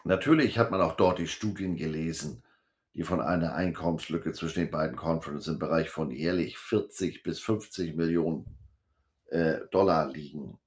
[0.03, 2.44] natürlich hat man auch dort die Studien gelesen,
[2.95, 7.95] die von einer Einkommenslücke zwischen den beiden Conferences im Bereich von jährlich 40 bis 50
[7.95, 8.45] Millionen
[9.27, 10.57] äh, Dollar liegen.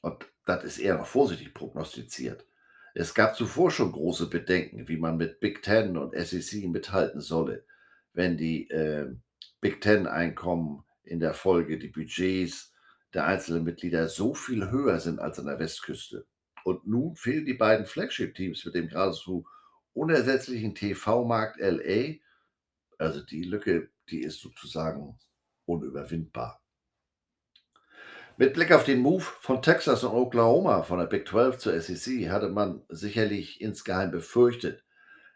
[0.00, 2.46] Und das ist eher noch vorsichtig prognostiziert.
[2.94, 7.64] Es gab zuvor schon große Bedenken, wie man mit Big Ten und SEC mithalten solle,
[8.14, 9.12] wenn die äh,
[9.60, 12.72] Big Ten-Einkommen in der Folge, die Budgets
[13.12, 16.26] der einzelnen Mitglieder so viel höher sind als an der Westküste.
[16.64, 19.46] Und nun fehlen die beiden Flagship-Teams mit dem geradezu
[19.94, 22.16] unersetzlichen TV-Markt LA.
[22.98, 25.18] Also die Lücke, die ist sozusagen
[25.66, 26.60] unüberwindbar.
[28.36, 32.30] Mit Blick auf den Move von Texas und Oklahoma von der Big 12 zur SEC
[32.30, 34.82] hatte man sicherlich insgeheim befürchtet,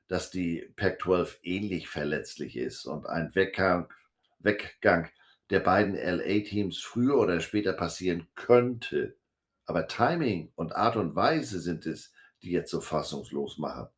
[0.08, 3.92] dass die Pac 12 ähnlich verletzlich ist und ein Weggang,
[4.40, 5.08] Weggang
[5.50, 9.16] der beiden LA-Teams früher oder später passieren könnte.
[9.64, 13.88] Aber Timing und Art und Weise sind es, die jetzt so fassungslos machen.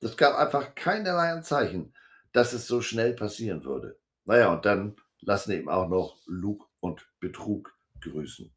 [0.00, 1.94] Es gab einfach keinerlei Anzeichen,
[2.32, 3.98] dass es so schnell passieren würde.
[4.24, 8.52] Naja, und dann lassen eben auch noch Lug und Betrug grüßen.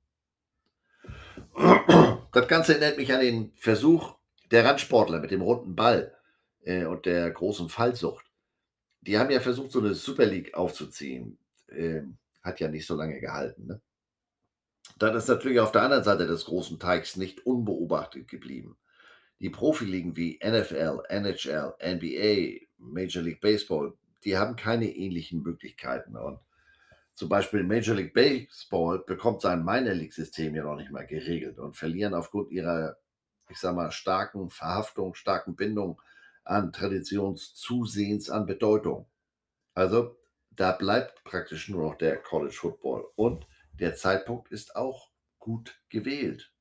[2.32, 4.16] Das Ganze erinnert mich an den Versuch
[4.52, 6.16] der Randsportler mit dem runden Ball
[6.64, 8.26] äh, und der großen Fallsucht.
[9.02, 11.38] Die haben ja versucht, so eine Super League aufzuziehen.
[11.68, 12.02] Äh,
[12.44, 13.68] hat ja nicht so lange gehalten.
[13.68, 13.82] Ne?
[14.98, 18.78] Dann ist natürlich auf der anderen Seite des großen Teigs nicht unbeobachtet geblieben.
[19.40, 26.18] Die Profiligen wie NFL, NHL, NBA, Major League Baseball, die haben keine ähnlichen Möglichkeiten.
[26.18, 26.40] Und
[27.14, 31.58] zum Beispiel Major League Baseball bekommt sein Minor League System ja noch nicht mal geregelt
[31.60, 32.98] und verlieren aufgrund ihrer,
[33.50, 36.02] ich sag mal, starken Verhaftung, starken Bindung
[36.44, 39.08] an Traditionszusehens an Bedeutung.
[39.74, 40.18] Also
[40.52, 46.52] da bleibt praktisch nur noch der College Football und der Zeitpunkt ist auch gut gewählt.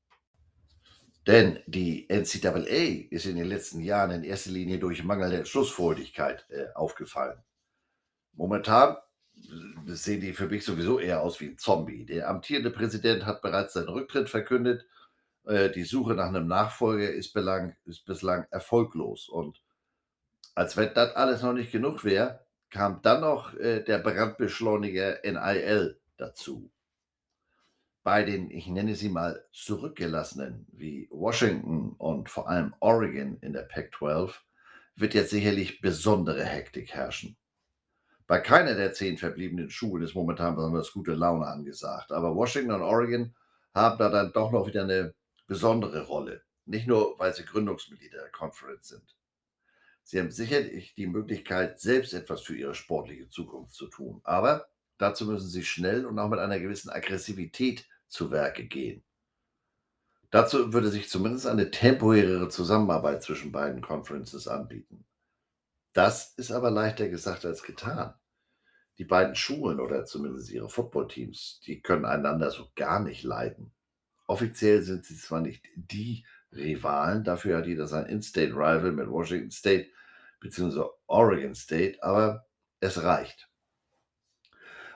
[1.29, 6.73] Denn die NCAA ist in den letzten Jahren in erster Linie durch mangelnde Entschlussfreudigkeit äh,
[6.73, 7.37] aufgefallen.
[8.33, 8.97] Momentan
[9.37, 12.03] äh, sehen die für mich sowieso eher aus wie ein Zombie.
[12.07, 14.87] Der amtierende Präsident hat bereits seinen Rücktritt verkündet.
[15.45, 19.29] Äh, die Suche nach einem Nachfolger ist, belang, ist bislang erfolglos.
[19.29, 19.61] Und
[20.55, 25.99] als wenn das alles noch nicht genug wäre, kam dann noch äh, der Brandbeschleuniger NIL
[26.17, 26.71] dazu.
[28.03, 33.63] Bei den, ich nenne sie mal, zurückgelassenen wie Washington und vor allem Oregon in der
[33.63, 34.33] Pac-12
[34.95, 37.37] wird jetzt sicherlich besondere Hektik herrschen.
[38.27, 42.83] Bei keiner der zehn verbliebenen Schulen ist momentan besonders gute Laune angesagt, aber Washington und
[42.83, 43.35] Oregon
[43.73, 45.13] haben da dann doch noch wieder eine
[45.47, 46.43] besondere Rolle.
[46.65, 49.15] Nicht nur, weil sie Gründungsmitglieder der Conference sind.
[50.03, 54.21] Sie haben sicherlich die Möglichkeit, selbst etwas für ihre sportliche Zukunft zu tun.
[54.23, 54.67] Aber
[54.99, 59.03] dazu müssen sie schnell und auch mit einer gewissen Aggressivität zu Werke gehen.
[60.29, 65.05] Dazu würde sich zumindest eine temporärere Zusammenarbeit zwischen beiden Conferences anbieten.
[65.93, 68.13] Das ist aber leichter gesagt als getan.
[68.99, 73.73] Die beiden Schulen oder zumindest ihre Footballteams, die können einander so gar nicht leiden.
[74.27, 79.89] Offiziell sind sie zwar nicht die Rivalen, dafür hat jeder sein In-State-Rival mit Washington State
[80.41, 80.83] bzw.
[81.07, 82.45] Oregon State, aber
[82.79, 83.48] es reicht.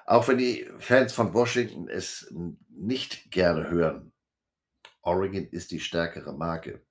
[0.06, 2.32] Auch wenn die Fans von Washington es
[2.70, 4.12] nicht gerne hören,
[5.02, 6.82] Oregon ist die stärkere Marke.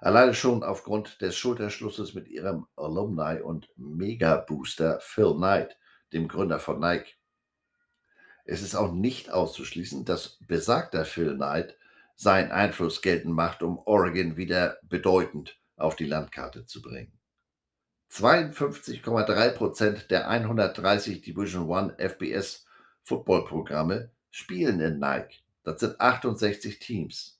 [0.00, 5.76] Alleine schon aufgrund des Schulterschlusses mit ihrem Alumni und Mega-Booster Phil Knight,
[6.12, 7.16] dem Gründer von Nike.
[8.44, 11.76] Es ist auch nicht auszuschließen, dass besagter Phil Knight
[12.14, 17.17] seinen Einfluss geltend macht, um Oregon wieder bedeutend auf die Landkarte zu bringen.
[18.10, 22.66] 52,3 Prozent der 130 Division One FBS
[23.04, 25.42] Footballprogramme spielen in Nike.
[25.62, 27.38] Das sind 68 Teams.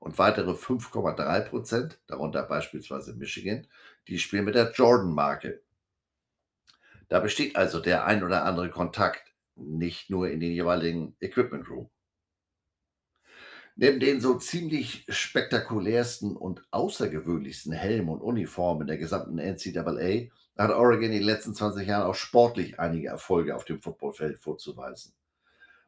[0.00, 3.66] Und weitere 5,3 Prozent, darunter beispielsweise Michigan,
[4.08, 5.60] die spielen mit der Jordan-Marke.
[7.08, 11.90] Da besteht also der ein oder andere Kontakt, nicht nur in den jeweiligen Equipment Room.
[13.78, 21.04] Neben den so ziemlich spektakulärsten und außergewöhnlichsten Helmen und Uniformen der gesamten NCAA hat Oregon
[21.04, 25.12] in den letzten 20 Jahren auch sportlich einige Erfolge auf dem Footballfeld vorzuweisen.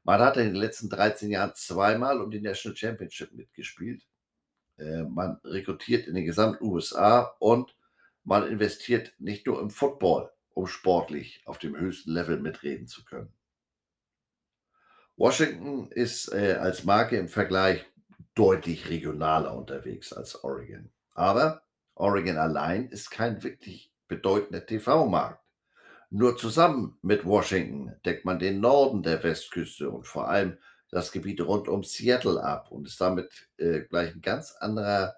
[0.05, 4.03] Man hat in den letzten 13 Jahren zweimal um die National Championship mitgespielt.
[4.77, 7.75] Äh, man rekrutiert in den gesamten USA und
[8.23, 13.33] man investiert nicht nur im Football, um sportlich auf dem höchsten Level mitreden zu können.
[15.19, 17.85] Washington ist äh, als Marke im Vergleich
[18.37, 20.93] deutlich regionaler unterwegs als Oregon.
[21.15, 21.63] Aber
[21.97, 25.45] Oregon allein ist kein wirklich bedeutender TV-Markt.
[26.11, 30.57] Nur zusammen mit Washington deckt man den Norden der Westküste und vor allem
[30.91, 35.17] das Gebiet rund um Seattle ab und ist damit äh, gleich ein ganz anderer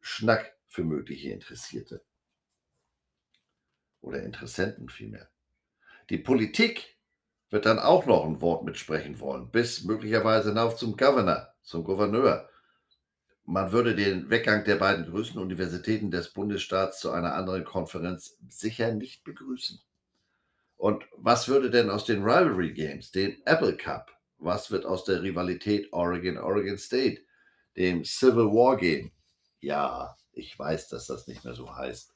[0.00, 2.04] Schnack für mögliche Interessierte.
[4.02, 5.30] Oder Interessenten vielmehr.
[6.10, 6.97] Die Politik
[7.50, 12.48] wird dann auch noch ein Wort mitsprechen wollen, bis möglicherweise hinauf zum Governor, zum Gouverneur.
[13.44, 18.92] Man würde den Weggang der beiden größten Universitäten des Bundesstaats zu einer anderen Konferenz sicher
[18.92, 19.80] nicht begrüßen.
[20.76, 25.22] Und was würde denn aus den Rivalry Games, dem Apple Cup, was wird aus der
[25.22, 27.22] Rivalität Oregon-Oregon State,
[27.76, 29.10] dem Civil War Game?
[29.60, 32.14] Ja, ich weiß, dass das nicht mehr so heißt.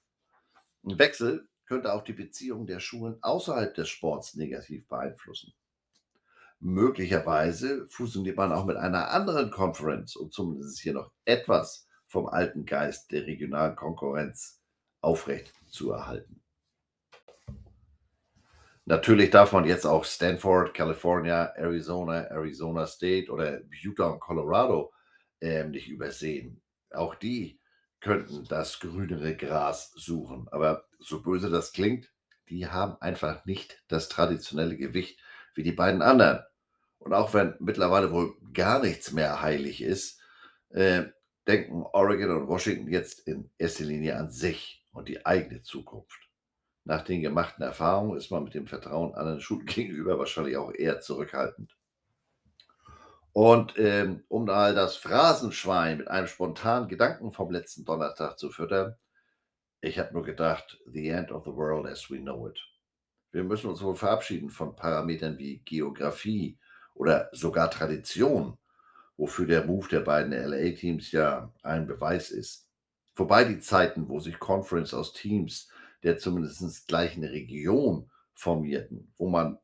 [0.84, 5.54] Ein Wechsel könnte auch die Beziehung der Schulen außerhalb des Sports negativ beeinflussen.
[6.60, 12.66] Möglicherweise fusioniert man auch mit einer anderen Conference, um zumindest hier noch etwas vom alten
[12.66, 14.60] Geist der regionalen Konkurrenz
[15.00, 16.42] aufrecht zu erhalten.
[18.84, 24.92] Natürlich darf man jetzt auch Stanford, California, Arizona, Arizona State oder Utah und Colorado
[25.40, 26.60] äh, nicht übersehen.
[26.90, 27.61] Auch die
[28.02, 30.48] könnten das grünere Gras suchen.
[30.50, 32.12] Aber so böse das klingt,
[32.50, 35.18] die haben einfach nicht das traditionelle Gewicht
[35.54, 36.40] wie die beiden anderen.
[36.98, 40.20] Und auch wenn mittlerweile wohl gar nichts mehr heilig ist,
[40.70, 41.04] äh,
[41.46, 46.28] denken Oregon und Washington jetzt in erster Linie an sich und die eigene Zukunft.
[46.84, 51.00] Nach den gemachten Erfahrungen ist man mit dem Vertrauen anderen Schulen gegenüber wahrscheinlich auch eher
[51.00, 51.76] zurückhaltend.
[53.32, 58.96] Und ähm, um all das Phrasenschwein mit einem spontanen Gedanken vom letzten Donnerstag zu füttern,
[59.80, 62.60] ich habe nur gedacht, the end of the world as we know it.
[63.32, 66.58] Wir müssen uns wohl verabschieden von Parametern wie Geografie
[66.94, 68.58] oder sogar Tradition,
[69.16, 72.68] wofür der Move der beiden LA-Teams ja ein Beweis ist.
[73.14, 75.68] Vorbei die Zeiten, wo sich Conference aus Teams
[76.02, 79.58] der zumindest gleichen Region formierten, wo man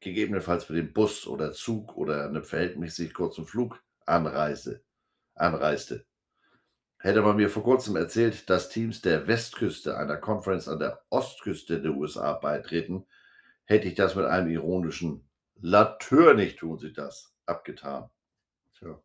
[0.00, 4.82] gegebenenfalls mit dem Bus oder Zug oder einem verhältnismäßig kurzen Flug anreise,
[5.34, 6.04] anreiste.
[6.98, 11.80] Hätte man mir vor kurzem erzählt, dass Teams der Westküste einer Conference an der Ostküste
[11.80, 13.06] der USA beitreten,
[13.64, 15.26] hätte ich das mit einem ironischen
[15.60, 18.10] Natürlich tun sie das abgetan.
[18.78, 19.00] Tja.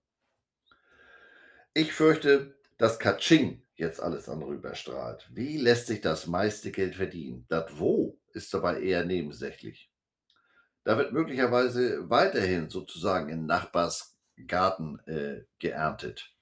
[1.74, 5.30] Ich fürchte, dass Kaching jetzt alles andere überstrahlt.
[5.32, 7.46] Wie lässt sich das meiste Geld verdienen?
[7.48, 9.91] Das Wo ist dabei eher nebensächlich.
[10.84, 16.34] Da wird möglicherweise weiterhin sozusagen in Nachbarsgarten äh, geerntet.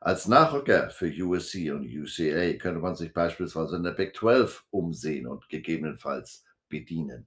[0.00, 5.26] Als Nachrücker für USC und UCA könnte man sich beispielsweise in der Big 12 umsehen
[5.26, 7.26] und gegebenenfalls bedienen.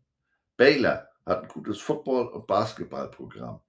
[0.58, 3.62] Baylor hat ein gutes Football- und Basketballprogramm.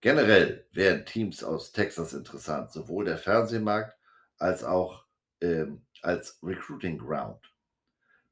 [0.00, 3.96] Generell wären Teams aus Texas interessant, sowohl der Fernsehmarkt
[4.38, 5.04] als auch
[5.40, 7.52] ähm, als Recruiting Ground.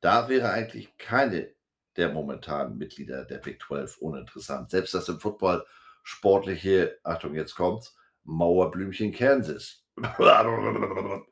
[0.01, 1.53] Da wäre eigentlich keine
[1.99, 4.71] der momentanen Mitglieder der Big 12 uninteressant.
[4.71, 5.67] Selbst das im Football
[6.03, 7.95] sportliche, Achtung, jetzt kommt's,
[8.25, 9.85] Mauerblümchen Kansas.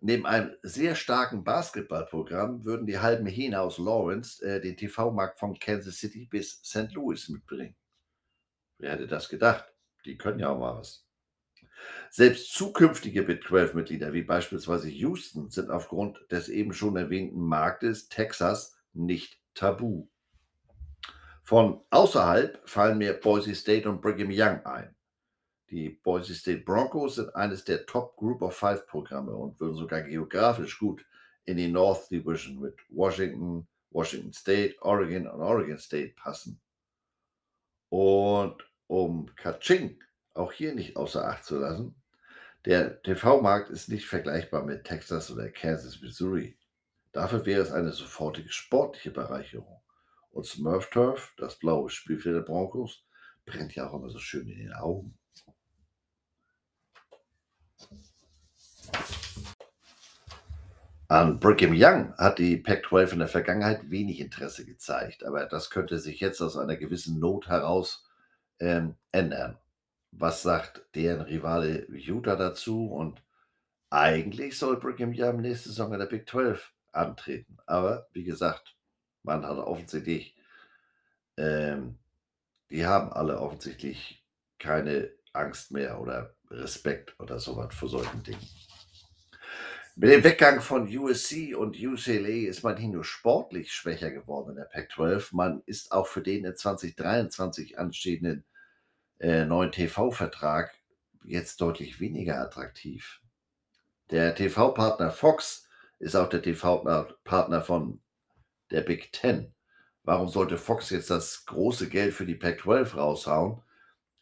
[0.00, 5.58] Neben einem sehr starken Basketballprogramm würden die halben Hähne aus Lawrence äh, den TV-Markt von
[5.58, 6.92] Kansas City bis St.
[6.92, 7.76] Louis mitbringen.
[8.78, 9.64] Wer hätte das gedacht?
[10.04, 11.06] Die können ja auch mal was.
[12.10, 18.76] Selbst zukünftige Big 12-Mitglieder wie beispielsweise Houston sind aufgrund des eben schon erwähnten Marktes Texas
[18.92, 20.06] nicht tabu.
[21.42, 24.94] Von außerhalb fallen mir Boise State und Brigham Young ein.
[25.70, 30.02] Die Boise State Broncos sind eines der Top Group of Five Programme und würden sogar
[30.02, 31.04] geografisch gut
[31.44, 36.60] in die North Division mit Washington, Washington State, Oregon und Oregon State passen.
[37.88, 39.98] Und um Kaching
[40.34, 41.94] auch hier nicht außer Acht zu lassen,
[42.64, 46.56] der TV-Markt ist nicht vergleichbar mit Texas oder Kansas, Missouri.
[47.16, 49.80] Dafür wäre es eine sofortige sportliche Bereicherung.
[50.32, 53.06] Und Smurf Turf, das blaue Spielfeld der Broncos,
[53.46, 55.16] brennt ja auch immer so schön in den Augen.
[61.08, 65.98] An Brigham Young hat die Pac-12 in der Vergangenheit wenig Interesse gezeigt, aber das könnte
[65.98, 68.06] sich jetzt aus einer gewissen Not heraus
[68.60, 69.56] ähm, ändern.
[70.12, 72.88] Was sagt deren Rivale Utah dazu?
[72.88, 73.22] Und
[73.88, 77.58] eigentlich soll Brigham Young nächste Saison in der Big 12 antreten.
[77.66, 78.76] Aber wie gesagt,
[79.22, 80.36] man hat offensichtlich,
[81.36, 81.98] ähm,
[82.70, 84.24] die haben alle offensichtlich
[84.58, 88.48] keine Angst mehr oder Respekt oder sowas vor solchen Dingen.
[89.98, 94.56] Mit dem Weggang von USC und UCLA ist man nicht nur sportlich schwächer geworden in
[94.56, 98.44] der Pac-12, man ist auch für den in 2023 anstehenden
[99.18, 100.74] äh, neuen TV-Vertrag
[101.24, 103.22] jetzt deutlich weniger attraktiv.
[104.10, 105.65] Der TV-Partner Fox
[105.98, 108.00] ist auch der TV-Partner von
[108.70, 109.54] der Big Ten.
[110.02, 113.62] Warum sollte Fox jetzt das große Geld für die Pac-12 raushauen?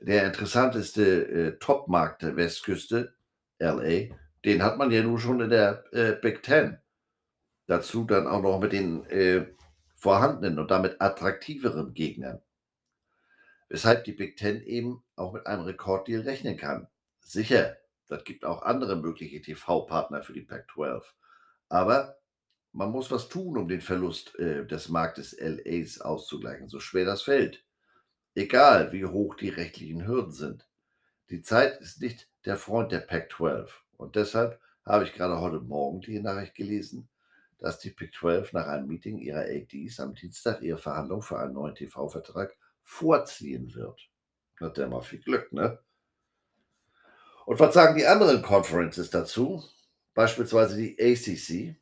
[0.01, 3.15] Der interessanteste äh, Top-Markt der Westküste,
[3.59, 4.15] LA,
[4.45, 6.79] den hat man ja nun schon in der äh, Big Ten.
[7.67, 9.47] Dazu dann auch noch mit den äh,
[9.95, 12.43] vorhandenen und damit attraktiveren Gegnern.
[13.69, 16.89] Weshalb die Big Ten eben auch mit einem Rekorddeal rechnen kann.
[17.21, 17.77] Sicher,
[18.09, 21.03] das gibt auch andere mögliche TV-Partner für die Pac-12.
[21.69, 22.19] Aber
[22.73, 27.23] man muss was tun, um den Verlust äh, des Marktes LAs auszugleichen, so schwer das
[27.23, 27.65] fällt.
[28.35, 30.67] Egal, wie hoch die rechtlichen Hürden sind.
[31.31, 33.69] Die Zeit ist nicht der Freund der Pac-12.
[33.97, 37.09] Und deshalb habe ich gerade heute Morgen die Nachricht gelesen,
[37.59, 41.55] dass die Pick 12 nach einem Meeting ihrer ADs am Dienstag ihre Verhandlung für einen
[41.55, 44.11] neuen TV-Vertrag vorziehen wird.
[44.61, 45.79] Hat der mal viel Glück, ne?
[47.47, 49.63] Und was sagen die anderen Conferences dazu?
[50.15, 51.77] Beispielsweise die ACC.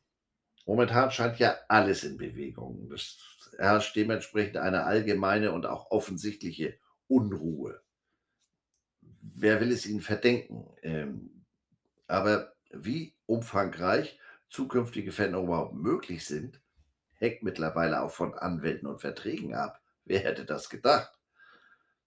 [0.65, 2.91] Momentan scheint ja alles in Bewegung.
[2.91, 3.17] Es
[3.57, 6.77] herrscht dementsprechend eine allgemeine und auch offensichtliche
[7.07, 7.81] Unruhe.
[9.21, 10.65] Wer will es ihnen verdenken?
[10.81, 11.45] Ähm,
[12.07, 14.19] aber wie umfangreich
[14.49, 16.61] zukünftige Veränderungen überhaupt möglich sind,
[17.15, 19.81] hängt mittlerweile auch von Anwälten und Verträgen ab.
[20.05, 21.11] Wer hätte das gedacht?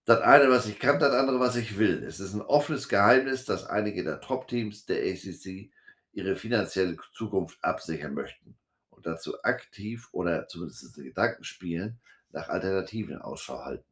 [0.05, 2.05] Das eine, was ich kann, das andere, was ich will.
[2.05, 5.73] Es ist ein offenes Geheimnis, dass einige der Top-Teams der ACC
[6.17, 8.57] ihre finanzielle Zukunft absichern möchten
[8.89, 12.01] und dazu aktiv oder zumindest Gedanken spielen,
[12.31, 13.85] nach Alternativen Ausschau halten.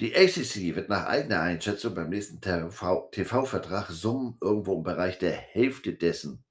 [0.00, 5.94] Die ACC wird nach eigener Einschätzung beim nächsten TV-Vertrag Summen irgendwo im Bereich der Hälfte
[5.94, 6.44] dessen,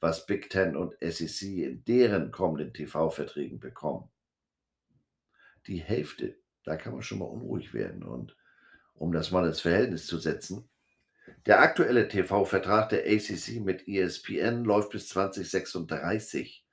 [0.00, 4.10] was Big Ten und SEC in deren kommenden TV-Verträgen bekommen.
[5.68, 8.02] Die Hälfte, da kann man schon mal unruhig werden.
[8.02, 8.36] Und
[8.94, 10.68] um das mal ins Verhältnis zu setzen,
[11.46, 16.64] der aktuelle TV-Vertrag der ACC mit ESPN läuft bis 2036.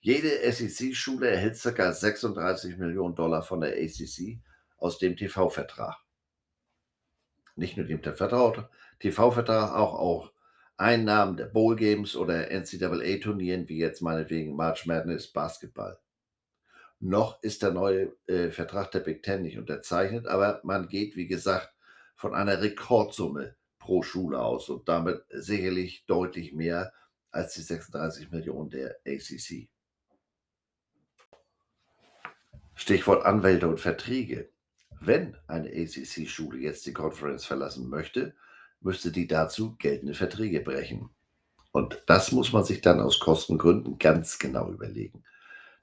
[0.00, 1.92] Jede SEC-Schule erhält ca.
[1.92, 4.38] 36 Millionen Dollar von der ACC
[4.76, 5.96] aus dem TV-Vertrag.
[7.56, 10.32] Nicht nur dem TV-Vertrag, auch, auch
[10.76, 15.98] Einnahmen der Bowl Games oder NCAA-Turnieren, wie jetzt meinetwegen March Madness Basketball.
[17.00, 21.26] Noch ist der neue äh, Vertrag der Big Ten nicht unterzeichnet, aber man geht, wie
[21.26, 21.72] gesagt,
[22.16, 26.94] von einer Rekordsumme pro Schule aus und damit sicherlich deutlich mehr
[27.30, 29.68] als die 36 Millionen der ACC.
[32.74, 34.48] Stichwort Anwälte und Verträge.
[35.00, 38.34] Wenn eine ACC-Schule jetzt die Conference verlassen möchte,
[38.80, 41.10] müsste die dazu geltende Verträge brechen.
[41.70, 45.24] Und das muss man sich dann aus Kostengründen ganz genau überlegen.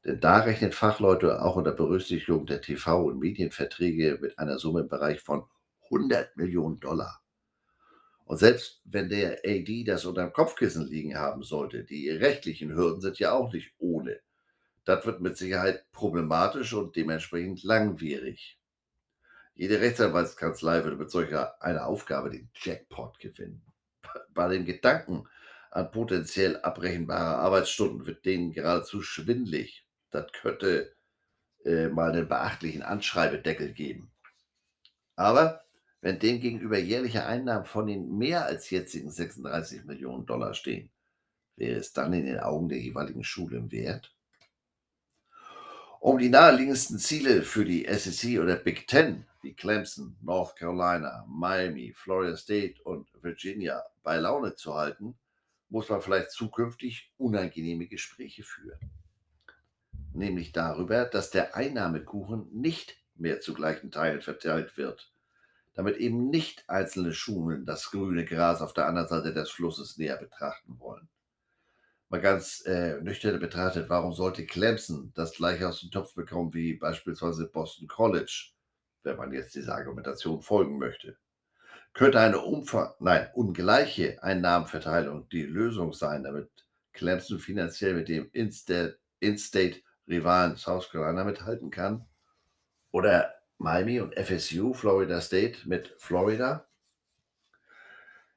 [0.03, 4.87] Denn da rechnen Fachleute auch unter Berücksichtigung der TV- und Medienverträge mit einer Summe im
[4.87, 5.43] Bereich von
[5.83, 7.20] 100 Millionen Dollar.
[8.32, 13.01] Und selbst wenn der AD das unter dem Kopfkissen liegen haben sollte, die rechtlichen Hürden
[13.01, 14.21] sind ja auch nicht ohne.
[14.86, 18.57] Das wird mit Sicherheit problematisch und dementsprechend langwierig.
[19.53, 23.65] Jede Rechtsanwaltskanzlei würde mit solcher einer Aufgabe den Jackpot gewinnen.
[24.29, 25.27] Bei dem Gedanken
[25.69, 29.86] an potenziell abrechenbare Arbeitsstunden wird denen geradezu schwindlig.
[30.09, 30.95] Das könnte
[31.65, 34.09] äh, mal einen beachtlichen Anschreibedeckel geben.
[35.17, 35.65] Aber
[36.01, 40.91] wenn demgegenüber jährliche Einnahmen von den mehr als jetzigen 36 Millionen Dollar stehen,
[41.55, 44.13] wäre es dann in den Augen der jeweiligen Schule im Wert?
[45.99, 51.93] Um die naheliegendsten Ziele für die SEC oder Big Ten wie Clemson, North Carolina, Miami,
[51.95, 55.15] Florida State und Virginia bei Laune zu halten,
[55.69, 58.79] muss man vielleicht zukünftig unangenehme Gespräche führen.
[60.13, 65.11] Nämlich darüber, dass der Einnahmekuchen nicht mehr zu gleichen Teilen verteilt wird,
[65.74, 70.17] damit eben nicht einzelne Schulen das grüne Gras auf der anderen Seite des Flusses näher
[70.17, 71.09] betrachten wollen.
[72.09, 76.74] Mal ganz äh, nüchtern betrachtet, warum sollte Clemson das gleiche aus dem Topf bekommen wie
[76.74, 78.51] beispielsweise Boston College
[79.03, 81.17] wenn man jetzt dieser Argumentation folgen möchte.
[81.93, 86.49] Könnte eine Umfang, nein, ungleiche Einnahmenverteilung die Lösung sein, damit
[86.93, 92.07] Clemson finanziell mit dem In-State-Rivalen South Carolina mithalten kann?
[92.91, 96.68] Oder Miami und FSU, Florida State mit Florida?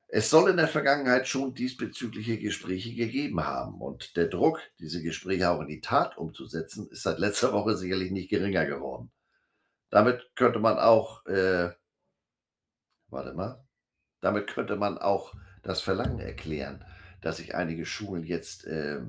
[0.07, 5.51] Es soll in der Vergangenheit schon diesbezügliche Gespräche gegeben haben und der Druck, diese Gespräche
[5.51, 9.11] auch in die Tat umzusetzen, ist seit letzter Woche sicherlich nicht geringer geworden.
[9.89, 11.71] Damit könnte man auch, äh,
[13.09, 13.65] warte mal,
[14.21, 16.85] damit könnte man auch das Verlangen erklären,
[17.23, 19.01] dass sich einige Schulen jetzt äh,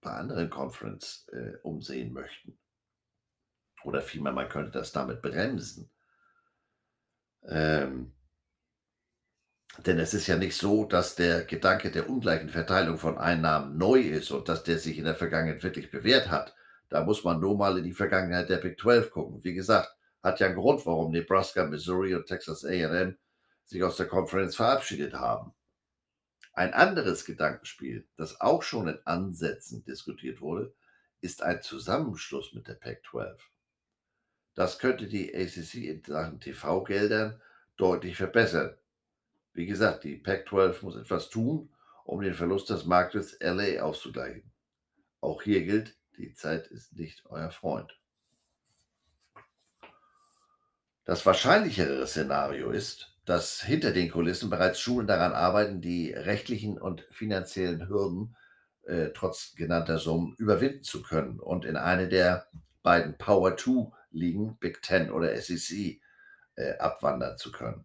[0.00, 2.58] bei anderen Conference äh, umsehen möchten.
[3.84, 5.90] Oder vielmehr, man könnte das damit bremsen.
[7.46, 8.12] Ähm,
[9.86, 14.00] denn es ist ja nicht so, dass der Gedanke der ungleichen Verteilung von Einnahmen neu
[14.00, 16.54] ist und dass der sich in der Vergangenheit wirklich bewährt hat.
[16.88, 19.44] Da muss man nur mal in die Vergangenheit der Big 12 gucken.
[19.44, 23.16] Wie gesagt, hat ja einen Grund, warum Nebraska, Missouri und Texas AM
[23.66, 25.52] sich aus der Conference verabschiedet haben.
[26.54, 30.74] Ein anderes Gedankenspiel, das auch schon in Ansätzen diskutiert wurde,
[31.20, 33.38] ist ein Zusammenschluss mit der Pac-12.
[34.58, 37.40] Das könnte die ACC in Sachen TV-Geldern
[37.76, 38.74] deutlich verbessern.
[39.52, 41.70] Wie gesagt, die Pac-12 muss etwas tun,
[42.04, 44.50] um den Verlust des Marktes LA auszugleichen.
[45.20, 47.96] Auch hier gilt, die Zeit ist nicht euer Freund.
[51.04, 57.06] Das wahrscheinlichere Szenario ist, dass hinter den Kulissen bereits Schulen daran arbeiten, die rechtlichen und
[57.12, 58.34] finanziellen Hürden
[58.86, 62.48] äh, trotz genannter Summen überwinden zu können und in eine der
[62.82, 66.00] beiden Power 2 Ligen, Big Ten oder SEC,
[66.54, 67.84] äh, abwandern zu können.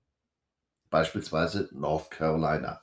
[0.90, 2.82] Beispielsweise North Carolina.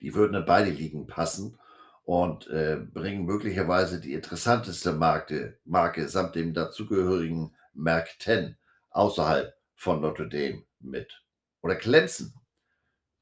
[0.00, 1.58] Die würden in beide Ligen passen
[2.04, 8.56] und äh, bringen möglicherweise die interessanteste Marke, Marke samt dem dazugehörigen Merck 10
[8.90, 11.22] außerhalb von Notre Dame mit.
[11.60, 12.32] Oder Clemson.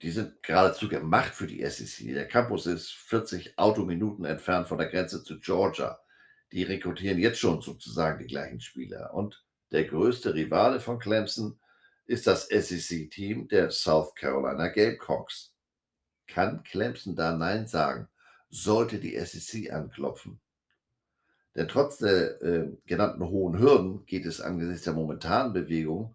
[0.02, 2.14] Die sind geradezu gemacht für die SEC.
[2.14, 5.98] Der Campus ist 40 Autominuten entfernt von der Grenze zu Georgia.
[6.53, 9.14] Die rekrutieren jetzt schon sozusagen die gleichen Spieler.
[9.14, 11.59] Und der größte Rivale von Clemson
[12.07, 15.53] ist das SEC-Team der South Carolina Gamecocks.
[16.26, 18.09] Kann Clemson da Nein sagen?
[18.49, 20.40] sollte die SEC anklopfen.
[21.55, 26.14] Denn trotz der äh, genannten hohen Hürden geht es angesichts der momentanen Bewegung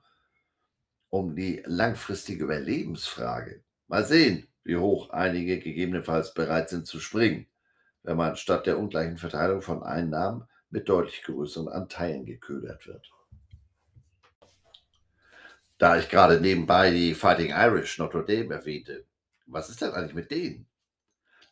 [1.09, 3.63] um die langfristige Überlebensfrage.
[3.87, 7.47] Mal sehen, wie hoch einige gegebenenfalls bereit sind zu springen,
[8.03, 13.11] wenn man statt der ungleichen Verteilung von Einnahmen mit deutlich größeren Anteilen geködert wird.
[15.77, 19.05] Da ich gerade nebenbei die Fighting Irish Notre Dame erwähnte,
[19.47, 20.67] was ist denn eigentlich mit denen?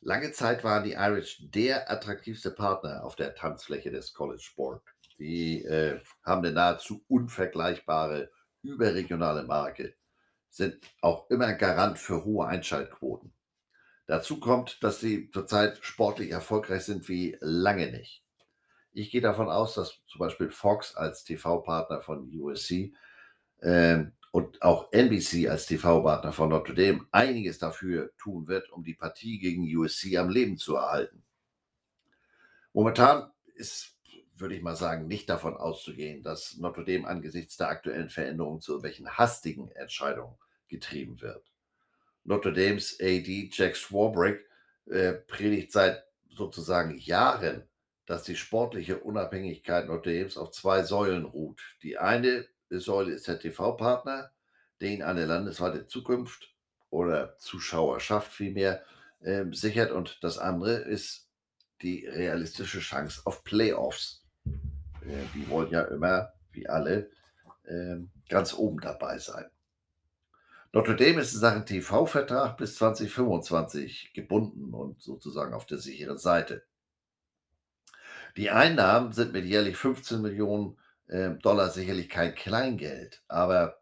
[0.02, 4.82] Lange Zeit waren die Irish der attraktivste Partner auf der Tanzfläche des College Sport.
[5.18, 8.30] Die äh, haben eine nahezu unvergleichbare
[8.62, 9.96] überregionale Marke
[10.50, 13.34] sind auch immer Garant für hohe Einschaltquoten.
[14.10, 18.24] Dazu kommt, dass sie zurzeit sportlich erfolgreich sind wie lange nicht.
[18.92, 22.92] Ich gehe davon aus, dass zum Beispiel Fox als TV-Partner von USC
[23.60, 28.96] äh, und auch NBC als TV-Partner von Notre Dame einiges dafür tun wird, um die
[28.96, 31.22] Partie gegen USC am Leben zu erhalten.
[32.74, 33.96] Momentan ist,
[34.34, 38.72] würde ich mal sagen, nicht davon auszugehen, dass Notre Dame angesichts der aktuellen Veränderungen zu
[38.72, 40.34] irgendwelchen hastigen Entscheidungen
[40.68, 41.44] getrieben wird.
[42.30, 44.46] Notre Dames AD Jack Swarbrick
[44.86, 47.64] äh, predigt seit sozusagen Jahren,
[48.06, 51.60] dass die sportliche Unabhängigkeit Notre Dames auf zwei Säulen ruht.
[51.82, 54.32] Die eine Säule ist der TV-Partner,
[54.80, 56.54] ihnen eine landesweite Zukunft
[56.92, 58.84] oder Zuschauerschaft vielmehr
[59.22, 59.92] äh, sichert.
[59.92, 61.28] Und das andere ist
[61.82, 64.24] die realistische Chance auf Playoffs.
[64.46, 67.10] Äh, die wollen ja immer, wie alle,
[67.64, 67.96] äh,
[68.30, 69.50] ganz oben dabei sein.
[70.72, 76.64] Notre Dame ist in Sachen TV-Vertrag bis 2025 gebunden und sozusagen auf der sicheren Seite.
[78.38, 83.80] Die Einnahmen sind mit jährlich 15 Millionen äh, Dollar sicherlich kein Kleingeld, aber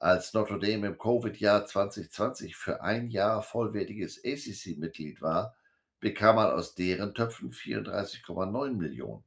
[0.00, 5.54] als Notre Dame im Covid-Jahr 2020 für ein Jahr vollwertiges ACC-Mitglied war,
[6.00, 9.22] bekam man aus deren Töpfen 34,9 Millionen.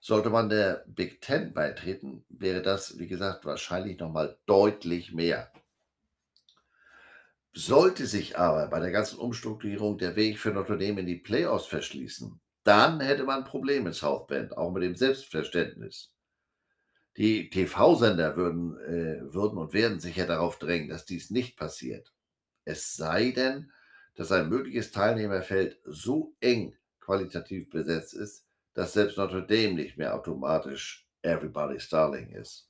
[0.00, 5.52] Sollte man der Big Ten beitreten, wäre das, wie gesagt, wahrscheinlich nochmal deutlich mehr.
[7.52, 11.66] Sollte sich aber bei der ganzen Umstrukturierung der Weg für Notre Dame in die Playoffs
[11.66, 16.14] verschließen, dann hätte man Probleme in South Bend, auch mit dem Selbstverständnis.
[17.16, 22.14] Die TV-Sender würden, äh, würden und werden sicher darauf drängen, dass dies nicht passiert.
[22.64, 23.70] Es sei denn,
[24.14, 30.14] dass ein mögliches Teilnehmerfeld so eng qualitativ besetzt ist, dass selbst Notre Dame nicht mehr
[30.14, 32.68] automatisch Everybody's Darling ist.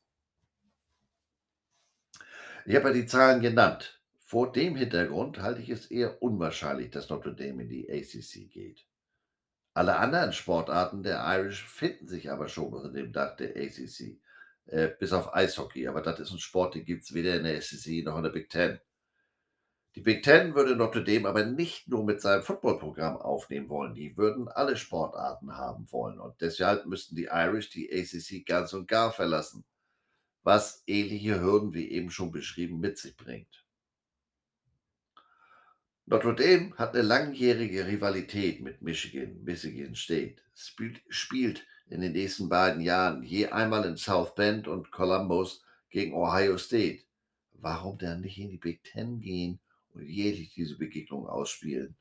[2.66, 4.00] Ich habe ja die Zahlen genannt.
[4.18, 8.86] Vor dem Hintergrund halte ich es eher unwahrscheinlich, dass Notre Dame in die ACC geht.
[9.74, 14.20] Alle anderen Sportarten der Irish finden sich aber schon unter dem Dach der ACC,
[14.66, 15.86] äh, bis auf Eishockey.
[15.88, 18.30] Aber das ist ein Sport, den gibt es weder in der ACC noch in der
[18.30, 18.80] Big Ten.
[19.96, 24.16] Die Big Ten würde Notre Dame aber nicht nur mit seinem Footballprogramm aufnehmen wollen, die
[24.16, 26.20] würden alle Sportarten haben wollen.
[26.20, 29.64] Und deshalb müssten die Irish die ACC ganz und gar verlassen,
[30.44, 33.64] was ähnliche Hürden wie eben schon beschrieben mit sich bringt.
[36.06, 42.48] Notre Dame hat eine langjährige Rivalität mit Michigan, Michigan State, spielt, spielt in den nächsten
[42.48, 47.02] beiden Jahren je einmal in South Bend und Columbus gegen Ohio State.
[47.54, 49.58] Warum dann nicht in die Big Ten gehen
[49.94, 51.96] und jährlich diese Begegnung ausspielen.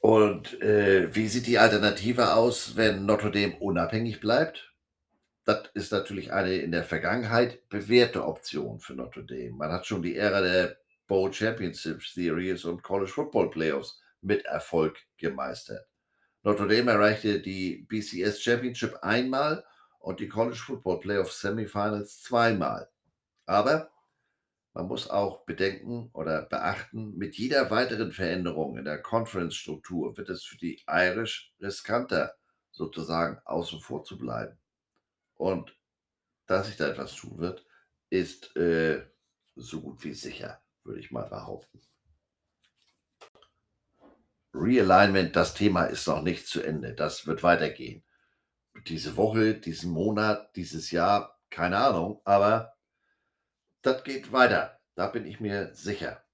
[0.00, 4.72] Und äh, wie sieht die Alternative aus, wenn Notre Dame unabhängig bleibt?
[5.44, 9.52] Das ist natürlich eine in der Vergangenheit bewährte Option für Notre Dame.
[9.52, 10.76] Man hat schon die Ära der
[11.06, 15.86] Bowl Championship Series und College Football Playoffs mit Erfolg gemeistert.
[16.42, 19.64] Notre Dame erreichte die BCS Championship einmal
[19.98, 22.88] und die College Football Playoffs Semifinals zweimal.
[23.46, 23.90] Aber
[24.74, 30.42] man muss auch bedenken oder beachten, mit jeder weiteren Veränderung in der Conference-Struktur wird es
[30.42, 32.34] für die Irish riskanter,
[32.72, 34.58] sozusagen außen vor zu bleiben.
[35.36, 35.76] Und
[36.46, 37.64] dass sich da etwas tun wird,
[38.10, 39.06] ist äh,
[39.54, 41.80] so gut wie sicher, würde ich mal behaupten.
[44.52, 46.94] Realignment, das Thema ist noch nicht zu Ende.
[46.94, 48.02] Das wird weitergehen.
[48.88, 52.73] Diese Woche, diesen Monat, dieses Jahr, keine Ahnung, aber
[53.84, 54.80] das geht weiter.
[54.94, 56.24] Da bin ich mir sicher.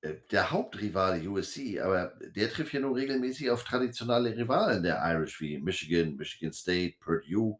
[0.00, 5.40] Äh, der Hauptrivale USC, aber der trifft ja nur regelmäßig auf traditionelle Rivalen der Irish
[5.40, 7.58] wie Michigan, Michigan State, Purdue.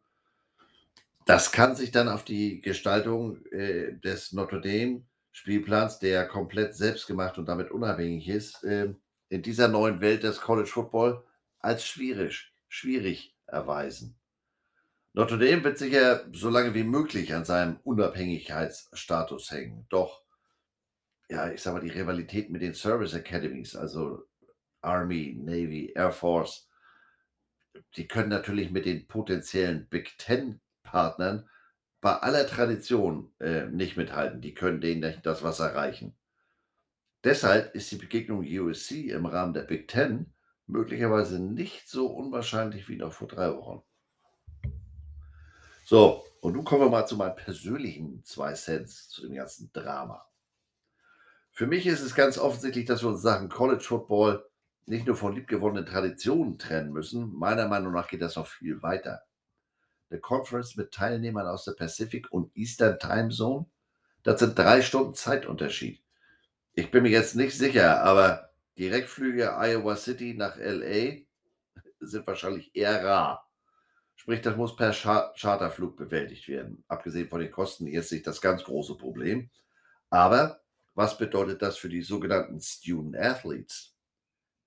[1.26, 7.38] Das kann sich dann auf die Gestaltung äh, des Notre Dame Spielplans, der komplett selbstgemacht
[7.38, 8.94] und damit unabhängig ist, äh,
[9.30, 11.24] in dieser neuen Welt des College Football
[11.58, 14.16] als schwierig, schwierig erweisen.
[15.16, 19.86] Notre Dame wird sicher so lange wie möglich an seinem Unabhängigkeitsstatus hängen.
[19.88, 20.24] Doch,
[21.28, 24.24] ja, ich sag mal, die Rivalität mit den Service Academies, also
[24.80, 26.68] Army, Navy, Air Force,
[27.96, 31.48] die können natürlich mit den potenziellen Big Ten-Partnern
[32.00, 34.40] bei aller Tradition äh, nicht mithalten.
[34.40, 36.16] Die können denen nicht das Wasser reichen.
[37.22, 40.34] Deshalb ist die Begegnung USC im Rahmen der Big Ten
[40.66, 43.84] möglicherweise nicht so unwahrscheinlich wie noch vor drei Wochen.
[45.84, 50.26] So, und nun kommen wir mal zu meinen persönlichen zwei Cents zu dem ganzen Drama.
[51.52, 54.44] Für mich ist es ganz offensichtlich, dass wir uns Sachen College Football
[54.86, 57.34] nicht nur von liebgewonnenen Traditionen trennen müssen.
[57.34, 59.22] Meiner Meinung nach geht das noch viel weiter.
[60.10, 63.66] eine Conference mit Teilnehmern aus der Pacific und Eastern Time Zone.
[64.22, 66.02] Das sind drei Stunden Zeitunterschied.
[66.74, 71.24] Ich bin mir jetzt nicht sicher, aber Direktflüge Iowa City nach LA
[72.00, 73.50] sind wahrscheinlich eher rar.
[74.24, 76.82] Sprich, das muss per Charterflug bewältigt werden.
[76.88, 79.50] Abgesehen von den Kosten jetzt nicht das ganz große Problem.
[80.08, 80.62] Aber
[80.94, 83.94] was bedeutet das für die sogenannten Student Athletes?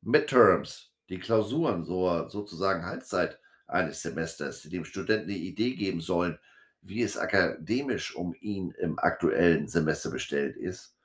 [0.04, 6.38] Midterms, die Klausuren, so, sozusagen Halbzeit eines Semesters, die dem Studenten eine Idee geben sollen,
[6.84, 10.96] wie es akademisch um ihn im aktuellen Semester bestellt ist,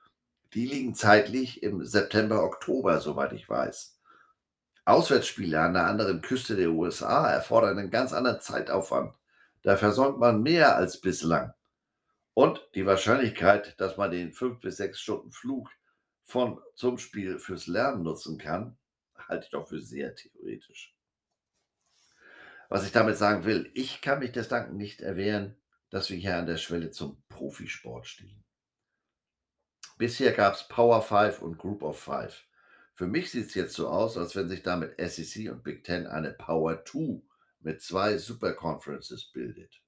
[0.53, 3.92] die liegen zeitlich im September, Oktober, soweit ich weiß.
[4.85, 9.15] Auswärtsspiele an der anderen Küste der USA erfordern einen ganz anderen Zeitaufwand.
[9.61, 11.53] Da versäumt man mehr als bislang.
[12.33, 15.69] Und die Wahrscheinlichkeit, dass man den fünf bis sechs Stunden Flug
[16.23, 18.77] von zum Spiel fürs Lernen nutzen kann,
[19.15, 20.93] halte ich doch für sehr theoretisch.
[22.69, 25.55] Was ich damit sagen will, ich kann mich des Danken nicht erwehren,
[25.91, 28.43] dass wir hier an der Schwelle zum Profisport stehen.
[29.97, 32.45] Bisher gab es Power 5 und Group of 5.
[32.95, 36.05] Für mich sieht es jetzt so aus, als wenn sich damit SEC und Big Ten
[36.05, 37.21] eine Power 2
[37.61, 39.81] mit zwei Super Conferences bildet.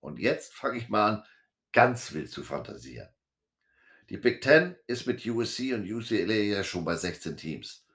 [0.00, 1.24] Und jetzt fange ich mal an,
[1.72, 3.08] ganz wild zu fantasieren.
[4.08, 7.86] Die Big Ten ist mit USC und UCLA ja schon bei 16 Teams.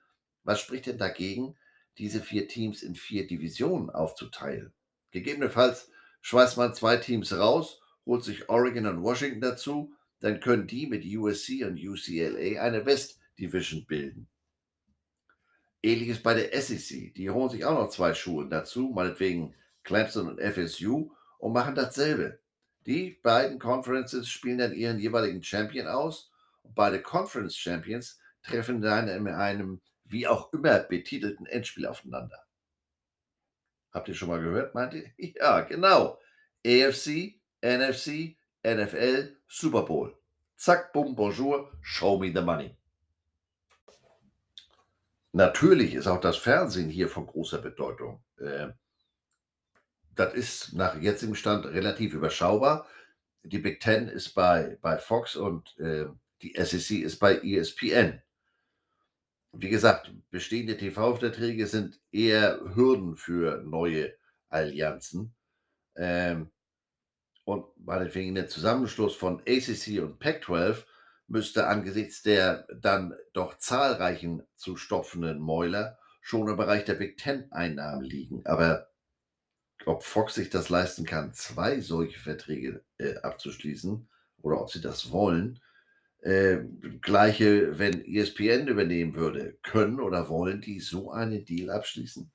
[0.43, 1.57] Was spricht denn dagegen,
[1.97, 4.73] diese vier Teams in vier Divisionen aufzuteilen?
[5.11, 5.89] Gegebenenfalls
[6.21, 11.05] schweißt man zwei Teams raus, holt sich Oregon und Washington dazu, dann können die mit
[11.05, 14.27] USC und UCLA eine West Division bilden.
[15.81, 17.13] Ähnliches bei der SEC.
[17.13, 22.39] Die holen sich auch noch zwei Schulen dazu, meinetwegen Clemson und FSU, und machen dasselbe.
[22.85, 26.31] Die beiden Conferences spielen dann ihren jeweiligen Champion aus
[26.63, 32.45] und beide Conference Champions treffen dann in einem wie auch immer betitelten Endspiel aufeinander.
[33.91, 35.11] Habt ihr schon mal gehört, meint ihr?
[35.35, 36.19] Ja, genau.
[36.65, 40.17] AFC, NFC, NFL, Super Bowl.
[40.55, 42.75] Zack, boom, bonjour, show me the money.
[45.35, 48.23] Natürlich ist auch das Fernsehen hier von großer Bedeutung.
[48.37, 48.69] Äh,
[50.15, 52.87] das ist nach jetzigem Stand relativ überschaubar.
[53.43, 56.05] Die Big Ten ist bei, bei Fox und äh,
[56.41, 58.21] die SEC ist bei ESPN.
[59.51, 64.15] Wie gesagt, bestehende TV-Verträge sind eher Hürden für neue
[64.47, 65.35] Allianzen.
[65.97, 66.49] Ähm,
[67.43, 70.85] und meinetwegen der Zusammenschluss von ACC und Pac-12
[71.27, 78.03] müsste angesichts der dann doch zahlreichen zu stopfenden Mäuler schon im Bereich der Big Ten-Einnahmen
[78.03, 78.45] liegen.
[78.45, 78.89] Aber
[79.85, 84.07] ob Fox sich das leisten kann, zwei solche Verträge äh, abzuschließen
[84.41, 85.59] oder ob sie das wollen.
[86.21, 86.63] Äh,
[87.01, 92.31] gleiche, wenn ESPN übernehmen würde, können oder wollen die so einen Deal abschließen?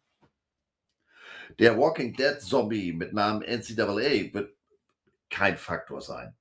[1.59, 4.57] Der Walking Dead Zombie mit Namen NCAA wird
[5.29, 6.37] kein Faktor sein.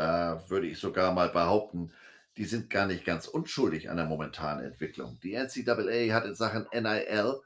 [0.00, 1.92] Da würde ich sogar mal behaupten,
[2.38, 5.20] die sind gar nicht ganz unschuldig an der momentanen Entwicklung.
[5.22, 7.42] Die NCAA hat in Sachen NIL,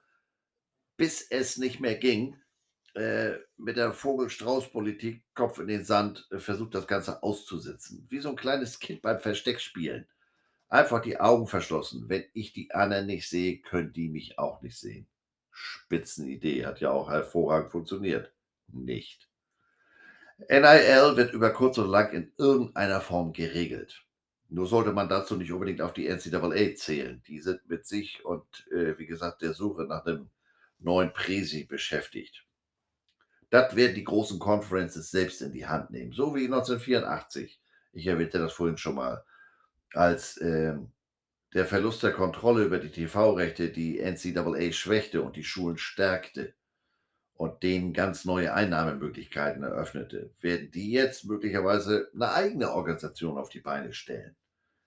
[0.97, 2.37] bis es nicht mehr ging,
[2.95, 8.07] äh, mit der Vogel-Strauß-Politik Kopf in den Sand äh, versucht, das Ganze auszusitzen.
[8.09, 10.07] Wie so ein kleines Kind beim Versteckspielen.
[10.69, 12.09] Einfach die Augen verschlossen.
[12.09, 15.09] Wenn ich die anderen nicht sehe, können die mich auch nicht sehen.
[15.51, 18.33] Spitzenidee, hat ja auch hervorragend funktioniert.
[18.69, 19.29] Nicht.
[20.39, 24.05] NIL wird über kurz oder lang in irgendeiner Form geregelt.
[24.49, 27.22] Nur sollte man dazu nicht unbedingt auf die NCAA zählen.
[27.26, 30.28] Die sind mit sich und, äh, wie gesagt, der Suche nach einem
[30.78, 32.45] neuen Präsi beschäftigt.
[33.51, 36.12] Das werden die großen Conferences selbst in die Hand nehmen.
[36.12, 37.61] So wie 1984.
[37.93, 39.24] Ich erwähnte das vorhin schon mal.
[39.93, 40.74] Als äh,
[41.55, 46.55] der Verlust der Kontrolle über die TV-Rechte die NCAA schwächte und die Schulen stärkte
[47.35, 53.61] und denen ganz neue Einnahmemöglichkeiten eröffnete, werden die jetzt möglicherweise eine eigene Organisation auf die
[53.61, 54.37] Beine stellen.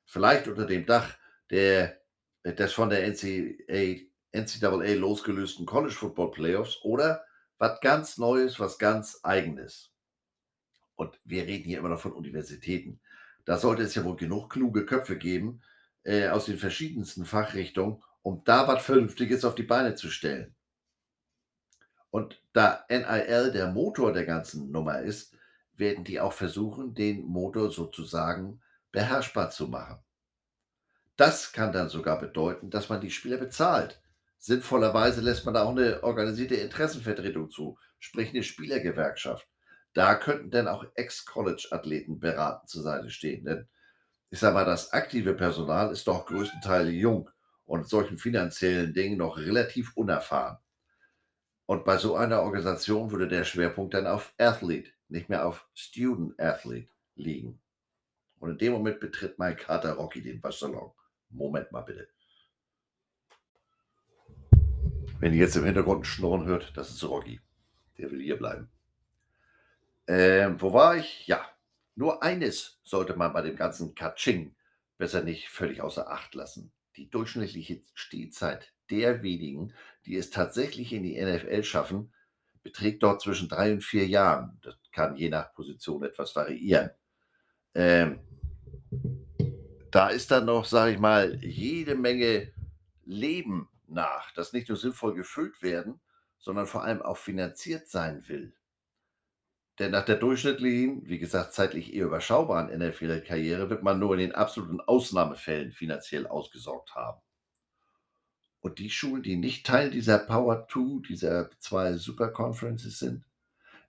[0.05, 1.17] Vielleicht unter dem Dach
[1.49, 1.99] der,
[2.45, 7.23] des von der NCAA, NCAA losgelösten College Football Playoffs oder
[7.57, 9.91] was ganz Neues, was ganz Eigenes.
[10.95, 12.99] Und wir reden hier immer noch von Universitäten.
[13.45, 15.61] Da sollte es ja wohl genug kluge Köpfe geben
[16.03, 20.56] äh, aus den verschiedensten Fachrichtungen, um da was Vernünftiges auf die Beine zu stellen.
[22.09, 25.35] Und da NIL der Motor der ganzen Nummer ist,
[25.75, 29.99] werden die auch versuchen, den Motor sozusagen beherrschbar zu machen.
[31.15, 34.01] Das kann dann sogar bedeuten, dass man die Spieler bezahlt.
[34.37, 39.47] Sinnvollerweise lässt man da auch eine organisierte Interessenvertretung zu, sprich eine Spielergewerkschaft.
[39.93, 43.45] Da könnten dann auch Ex-College-Athleten beratend zur Seite stehen.
[43.45, 43.67] Denn
[44.29, 47.29] ich sage mal, das aktive Personal ist doch größtenteils jung
[47.65, 50.57] und solchen finanziellen Dingen noch relativ unerfahren.
[51.67, 56.39] Und bei so einer Organisation würde der Schwerpunkt dann auf Athlete, nicht mehr auf Student
[56.39, 57.59] Athlete liegen.
[58.39, 60.91] Und in dem Moment betritt mein Kater Rocky den Waschsalon.
[61.29, 62.07] Moment mal bitte.
[65.19, 67.41] Wenn ihr jetzt im Hintergrund ein Schnurren hört, das ist Rocky.
[67.97, 68.69] Der will hier bleiben.
[70.07, 71.27] Ähm, wo war ich?
[71.27, 71.45] Ja,
[71.95, 74.55] nur eines sollte man bei dem ganzen Katsching
[74.97, 76.71] besser nicht völlig außer Acht lassen.
[76.95, 79.73] Die durchschnittliche Stehzeit der wenigen,
[80.05, 82.13] die es tatsächlich in die NFL schaffen,
[82.63, 84.59] beträgt dort zwischen drei und vier Jahren.
[84.61, 86.91] Das kann je nach Position etwas variieren.
[87.75, 88.19] Ähm,
[89.91, 92.51] da ist dann noch, sage ich mal, jede Menge
[93.05, 95.99] Leben nach, das nicht nur sinnvoll gefüllt werden,
[96.39, 98.53] sondern vor allem auch finanziert sein will.
[99.79, 104.31] Denn nach der durchschnittlichen, wie gesagt, zeitlich eher überschaubaren NFL-Karriere wird man nur in den
[104.35, 107.21] absoluten Ausnahmefällen finanziell ausgesorgt haben.
[108.67, 113.23] Und die Schulen, die nicht Teil dieser Power 2, dieser zwei Super Conferences sind,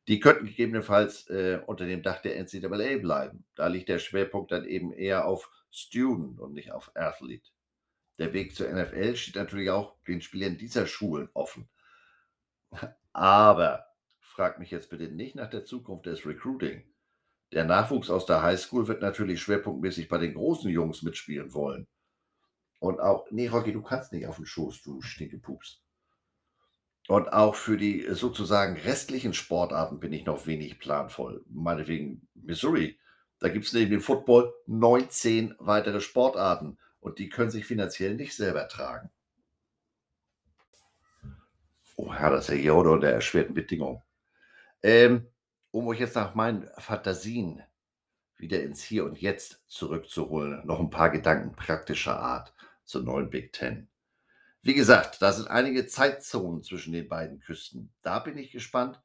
[0.07, 3.45] die könnten gegebenenfalls äh, unter dem Dach der NCAA bleiben.
[3.57, 7.51] Da liegt der Schwerpunkt dann eben eher auf Student und nicht auf Athlete.
[8.19, 11.69] Der Weg zur NFL steht natürlich auch den Spielern dieser Schulen offen.
[13.13, 13.85] Aber
[14.21, 16.85] fragt mich jetzt bitte nicht nach der Zukunft des Recruiting.
[17.51, 21.89] Der Nachwuchs aus der Highschool wird natürlich schwerpunktmäßig bei den großen Jungs mitspielen wollen.
[22.79, 25.83] Und auch, nee, Rocky, du kannst nicht auf den Schoß, du Stinkepups.
[27.09, 31.43] Und auch für die sozusagen restlichen Sportarten bin ich noch wenig planvoll.
[31.49, 32.99] Meinetwegen Missouri.
[33.39, 38.37] Da gibt es neben dem Football 19 weitere Sportarten und die können sich finanziell nicht
[38.37, 39.11] selber tragen.
[41.97, 44.03] Oh Herr, das ist ja hier unter der erschwerten Bedingung.
[44.83, 45.29] Ähm,
[45.71, 47.63] um euch jetzt nach meinen Fantasien
[48.37, 52.53] wieder ins Hier und Jetzt zurückzuholen, noch ein paar Gedanken praktischer Art
[52.89, 53.89] zur neuen Big Ten.
[54.63, 57.93] Wie gesagt, da sind einige Zeitzonen zwischen den beiden Küsten.
[58.03, 59.01] Da bin ich gespannt,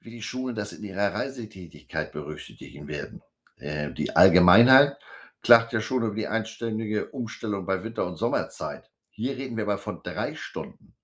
[0.00, 3.22] wie die Schulen das in ihrer Reisetätigkeit berücksichtigen werden.
[3.56, 4.96] Äh, die Allgemeinheit
[5.40, 8.90] klagt ja schon über die einständige Umstellung bei Winter- und Sommerzeit.
[9.10, 10.94] Hier reden wir aber von drei Stunden.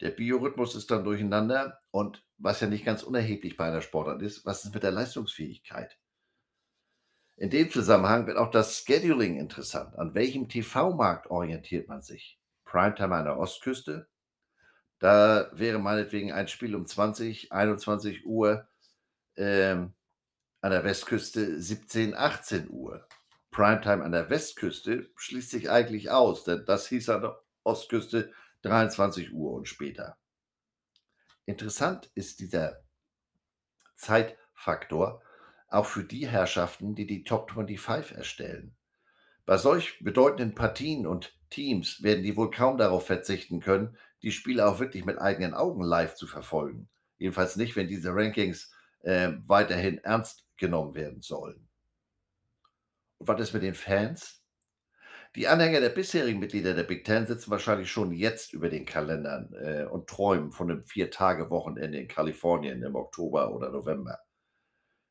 [0.00, 4.44] Der Biorhythmus ist dann durcheinander und was ja nicht ganz unerheblich bei einer Sportart ist,
[4.44, 5.98] was ist mit der Leistungsfähigkeit?
[7.36, 9.96] In dem Zusammenhang wird auch das Scheduling interessant.
[9.98, 12.38] An welchem TV-Markt orientiert man sich?
[12.64, 14.08] Primetime an der Ostküste?
[15.00, 18.68] Da wäre meinetwegen ein Spiel um 20, 21 Uhr
[19.36, 19.94] ähm,
[20.60, 23.06] an der Westküste 17, 18 Uhr.
[23.50, 28.32] Primetime an der Westküste schließt sich eigentlich aus, denn das hieß an der Ostküste
[28.62, 30.16] 23 Uhr und später.
[31.46, 32.82] Interessant ist dieser
[33.96, 35.20] Zeitfaktor
[35.74, 38.74] auch für die Herrschaften, die die Top 25 erstellen.
[39.46, 44.66] Bei solch bedeutenden Partien und Teams werden die wohl kaum darauf verzichten können, die Spiele
[44.66, 46.88] auch wirklich mit eigenen Augen live zu verfolgen.
[47.18, 51.68] Jedenfalls nicht, wenn diese Rankings äh, weiterhin ernst genommen werden sollen.
[53.18, 54.40] Und was ist mit den Fans?
[55.36, 59.52] Die Anhänger der bisherigen Mitglieder der Big Ten sitzen wahrscheinlich schon jetzt über den Kalendern
[59.54, 64.23] äh, und träumen von einem Vier-Tage-Wochenende in Kalifornien im Oktober oder November.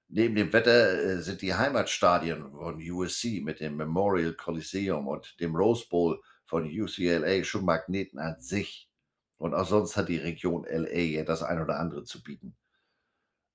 [0.09, 5.55] Neben dem Wetter äh, sind die Heimatstadien von USC mit dem Memorial Coliseum und dem
[5.55, 8.89] Rose Bowl von UCLA schon Magneten an sich.
[9.37, 12.55] Und auch sonst hat die Region LA ja das ein oder andere zu bieten.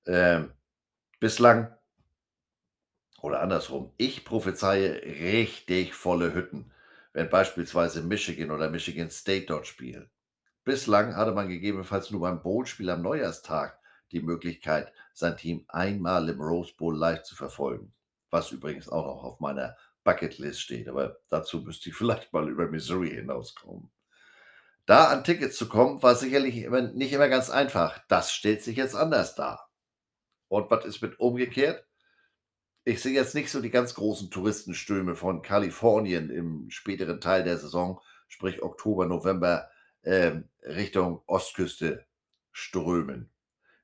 [0.05, 0.51] Ähm,
[1.19, 1.73] bislang
[3.21, 6.71] oder andersrum, ich prophezeie richtig volle Hütten,
[7.13, 10.09] wenn beispielsweise Michigan oder Michigan State dort spielen.
[10.63, 13.78] Bislang hatte man gegebenenfalls nur beim Bowl-Spiel am Neujahrstag
[14.11, 17.93] die Möglichkeit, sein Team einmal im Rose Bowl live zu verfolgen.
[18.29, 22.67] Was übrigens auch noch auf meiner Bucketlist steht, aber dazu müsste ich vielleicht mal über
[22.67, 23.89] Missouri hinauskommen.
[24.85, 27.99] Da an Tickets zu kommen, war sicherlich immer, nicht immer ganz einfach.
[28.07, 29.69] Das stellt sich jetzt anders dar.
[30.47, 31.85] Und was ist mit umgekehrt?
[32.85, 37.59] Ich sehe jetzt nicht so die ganz großen Touristenströme von Kalifornien im späteren Teil der
[37.59, 39.69] Saison, sprich Oktober, November,
[40.01, 42.07] äh, Richtung Ostküste
[42.51, 43.29] strömen.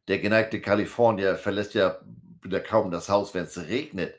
[0.08, 1.99] Der geneigte Kalifornier verlässt ja
[2.41, 4.16] wieder kaum das Haus, wenn es regnet.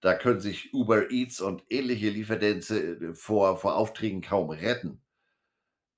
[0.00, 5.02] Da können sich Uber Eats und ähnliche Lieferdienste äh, vor, vor Aufträgen kaum retten.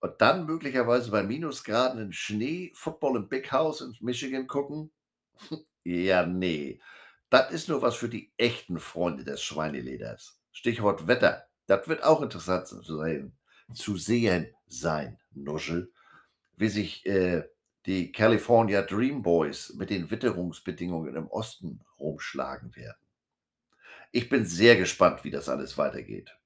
[0.00, 4.90] Und dann möglicherweise bei Minusgraden in Schnee Football im Big House in Michigan gucken?
[5.84, 6.80] ja, nee.
[7.30, 10.40] Das ist nur was für die echten Freunde des Schweineleders.
[10.50, 11.46] Stichwort Wetter.
[11.66, 13.38] Das wird auch interessant zu sehen,
[13.72, 15.92] zu sehen sein, Nuschel,
[16.56, 17.44] wie sich äh,
[17.86, 23.02] die California Dream Boys mit den Witterungsbedingungen im Osten rumschlagen werden.
[24.12, 26.36] Ich bin sehr gespannt, wie das alles weitergeht.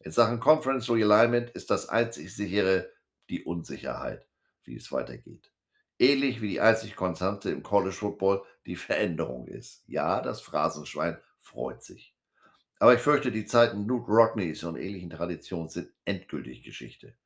[0.00, 2.90] In Sachen Conference Realignment ist das einzig sichere
[3.28, 4.26] die Unsicherheit,
[4.64, 5.52] wie es weitergeht.
[5.98, 9.82] Ähnlich wie die einzig Konstante im College Football die Veränderung ist.
[9.86, 12.14] Ja, das Phrasenschwein freut sich.
[12.78, 17.16] Aber ich fürchte, die Zeiten Newt Rockneys und ähnlichen Traditionen sind endgültig Geschichte.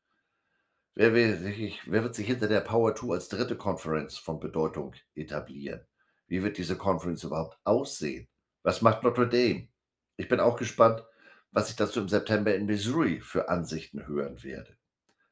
[0.94, 5.86] Wer, sich, wer wird sich hinter der Power 2 als dritte Conference von Bedeutung etablieren?
[6.26, 8.28] Wie wird diese Conference überhaupt aussehen?
[8.62, 9.68] Was macht Notre Dame?
[10.16, 11.04] Ich bin auch gespannt,
[11.52, 14.76] was ich dazu im September in Missouri für Ansichten hören werde.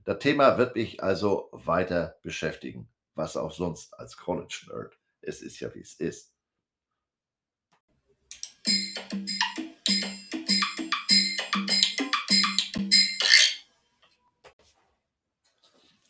[0.05, 4.99] Das Thema wird mich also weiter beschäftigen, was auch sonst als College-Nerd.
[5.21, 6.33] Es ist ja, wie es ist.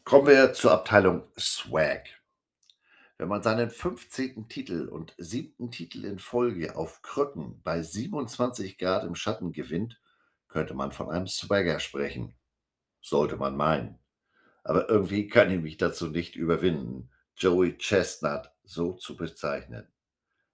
[0.08, 2.08] Kommen wir zur Abteilung Swag.
[3.18, 4.48] Wenn man seinen 15.
[4.48, 10.00] Titel und siebten Titel in Folge auf Krücken bei 27 Grad im Schatten gewinnt,
[10.48, 12.34] könnte man von einem Swagger sprechen.
[13.02, 13.98] Sollte man meinen.
[14.64, 19.88] Aber irgendwie kann ich mich dazu nicht überwinden, Joey Chestnut so zu bezeichnen.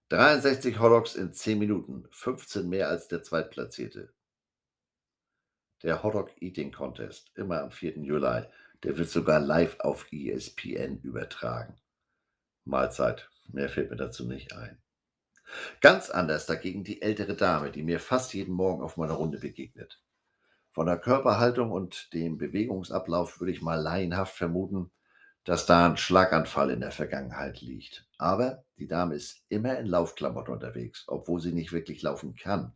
[0.09, 4.13] 63 Hotdogs in 10 Minuten, 15 mehr als der Zweitplatzierte.
[5.85, 7.99] Der Hotdog Eating Contest, immer am 4.
[7.99, 8.47] Juli,
[8.85, 11.75] der wird sogar live auf ESPN übertragen.
[12.65, 14.79] Mahlzeit, mehr fällt mir dazu nicht ein.
[15.81, 20.01] Ganz anders dagegen die ältere Dame, die mir fast jeden Morgen auf meiner Runde begegnet.
[20.71, 24.91] Von der Körperhaltung und dem Bewegungsablauf würde ich mal laienhaft vermuten,
[25.45, 28.07] dass da ein Schlaganfall in der Vergangenheit liegt.
[28.19, 32.73] Aber die Dame ist immer in Laufklamotten unterwegs, obwohl sie nicht wirklich laufen kann.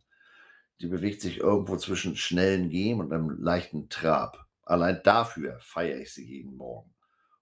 [0.79, 4.48] Die bewegt sich irgendwo zwischen schnellen Gehen und einem leichten Trab.
[4.69, 6.93] Allein dafür feiere ich sie jeden Morgen.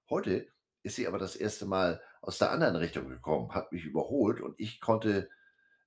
[0.10, 0.48] Heute
[0.84, 4.56] ist sie aber das erste Mal aus der anderen Richtung gekommen, hat mich überholt und
[4.58, 5.30] ich konnte,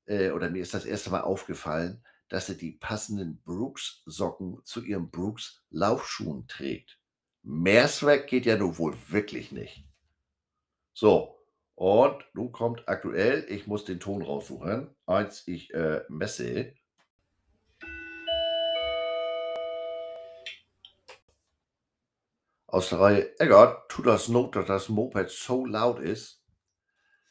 [0.04, 5.10] äh, oder mir ist das erste Mal aufgefallen, dass sie die passenden Brooks-Socken zu ihren
[5.10, 6.98] Brooks-Laufschuhen trägt.
[7.42, 9.86] Mehr Swag geht ja nun wohl wirklich nicht.
[10.92, 11.38] So,
[11.74, 16.74] und nun kommt aktuell, ich muss den Ton raussuchen, als ich äh, messe.
[22.72, 26.40] Aus der Reihe Eggert, tu das Not, dass das Moped so laut ist,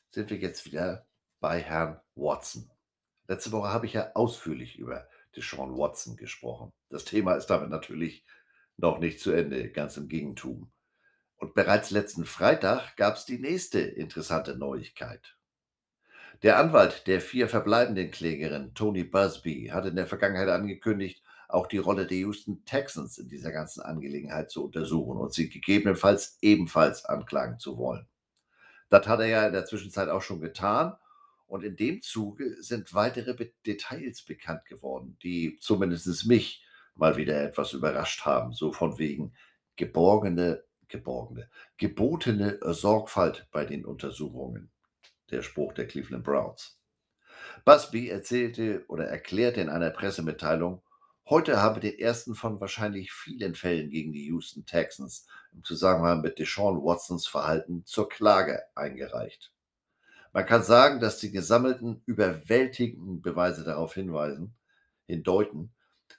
[0.09, 1.07] sind wir jetzt wieder
[1.39, 2.69] bei Herrn Watson.
[3.25, 6.73] Letzte Woche habe ich ja ausführlich über Deshaun Watson gesprochen.
[6.89, 8.25] Das Thema ist damit natürlich
[8.75, 10.73] noch nicht zu Ende, ganz im Gegentum.
[11.37, 15.37] Und bereits letzten Freitag gab es die nächste interessante Neuigkeit.
[16.43, 21.79] Der Anwalt der vier verbleibenden Klägerinnen, Tony Busby, hat in der Vergangenheit angekündigt, auch die
[21.79, 27.57] Rolle der Houston Texans in dieser ganzen Angelegenheit zu untersuchen und sie gegebenenfalls ebenfalls anklagen
[27.57, 28.07] zu wollen.
[28.89, 30.95] Das hat er ja in der Zwischenzeit auch schon getan.
[31.47, 37.73] Und in dem Zuge sind weitere Details bekannt geworden, die zumindest mich mal wieder etwas
[37.73, 38.53] überrascht haben.
[38.53, 39.33] So von wegen
[39.75, 44.69] geborgene, geborgene, gebotene Sorgfalt bei den Untersuchungen.
[45.31, 46.79] Der Spruch der Cleveland Browns.
[47.65, 50.83] Busby erzählte oder erklärte in einer Pressemitteilung,
[51.29, 56.21] Heute haben wir den ersten von wahrscheinlich vielen Fällen gegen die Houston Texans im Zusammenhang
[56.21, 59.53] mit Deshaun Watsons Verhalten zur Klage eingereicht.
[60.33, 64.55] Man kann sagen, dass die gesammelten überwältigenden Beweise darauf hinweisen,
[65.05, 65.71] hindeuten,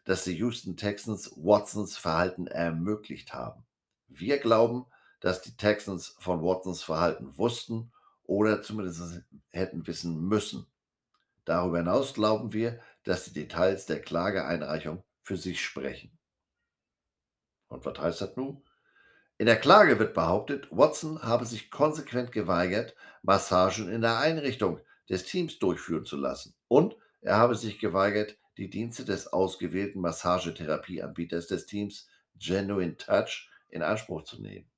[0.04, 3.64] dass die Houston Texans Watsons Verhalten ermöglicht haben.
[4.06, 4.86] Wir glauben,
[5.18, 7.90] dass die Texans von Watsons Verhalten wussten
[8.22, 10.68] oder zumindest hätten wissen müssen.
[11.44, 16.10] Darüber hinaus glauben wir, dass die Details der Klageeinreichung für sich sprechen.
[17.68, 18.64] Und was heißt das nun?
[19.38, 25.22] In der Klage wird behauptet, Watson habe sich konsequent geweigert, Massagen in der Einrichtung des
[25.22, 26.56] Teams durchführen zu lassen.
[26.66, 33.84] Und er habe sich geweigert, die Dienste des ausgewählten Massagetherapieanbieters des Teams Genuine Touch in
[33.84, 34.68] Anspruch zu nehmen.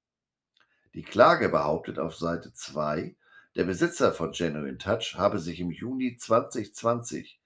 [0.93, 3.17] Die Klage behauptet auf Seite 2,
[3.57, 7.41] der Besitzer von Genuine Touch habe sich im Juni 2020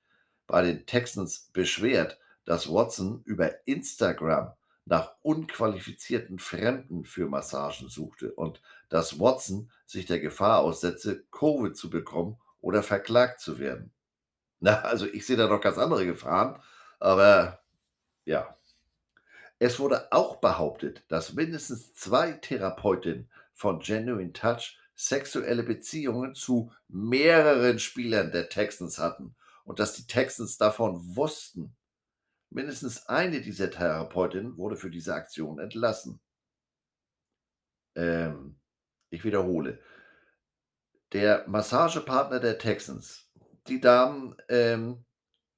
[0.49, 4.52] bei den Texans beschwert, dass Watson über Instagram
[4.86, 11.90] nach unqualifizierten Fremden für Massagen suchte und dass Watson sich der Gefahr aussetze, Covid zu
[11.90, 13.93] bekommen oder verklagt zu werden.
[14.60, 16.62] Na, also ich sehe da noch ganz andere Gefahren,
[16.98, 17.60] aber
[18.24, 18.56] ja.
[19.59, 27.78] Es wurde auch behauptet, dass mindestens zwei Therapeutinnen von Genuine Touch sexuelle Beziehungen zu mehreren
[27.78, 31.76] Spielern der Texans hatten und dass die Texans davon wussten.
[32.57, 36.23] Mindestens eine dieser Therapeutinnen wurde für diese Aktion entlassen.
[37.95, 38.59] Ähm,
[39.11, 39.78] ich wiederhole.
[41.12, 43.31] Der Massagepartner der Texans,
[43.66, 45.05] die Damen ähm,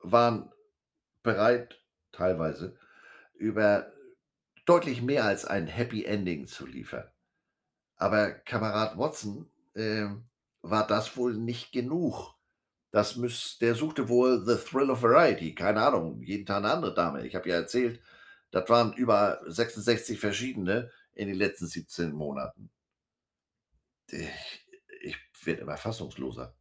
[0.01, 0.53] waren
[1.23, 1.81] bereit,
[2.11, 2.77] teilweise,
[3.35, 3.93] über
[4.67, 7.09] deutlich mehr als ein Happy Ending zu liefern.
[7.95, 10.29] Aber Kamerad Watson, ähm,
[10.63, 12.35] war das wohl nicht genug.
[12.95, 16.95] Das müß der suchte wohl the thrill of variety, keine Ahnung, jeden Tag 'ne andere
[16.95, 17.27] Dame.
[17.27, 18.01] Ich habe ja erzählt,
[18.51, 22.71] das waren über 66 verschiedene in den letzten 17 Monaten.
[24.11, 24.29] Ich
[25.03, 25.17] ich
[25.47, 26.55] werde immer fassungsloser.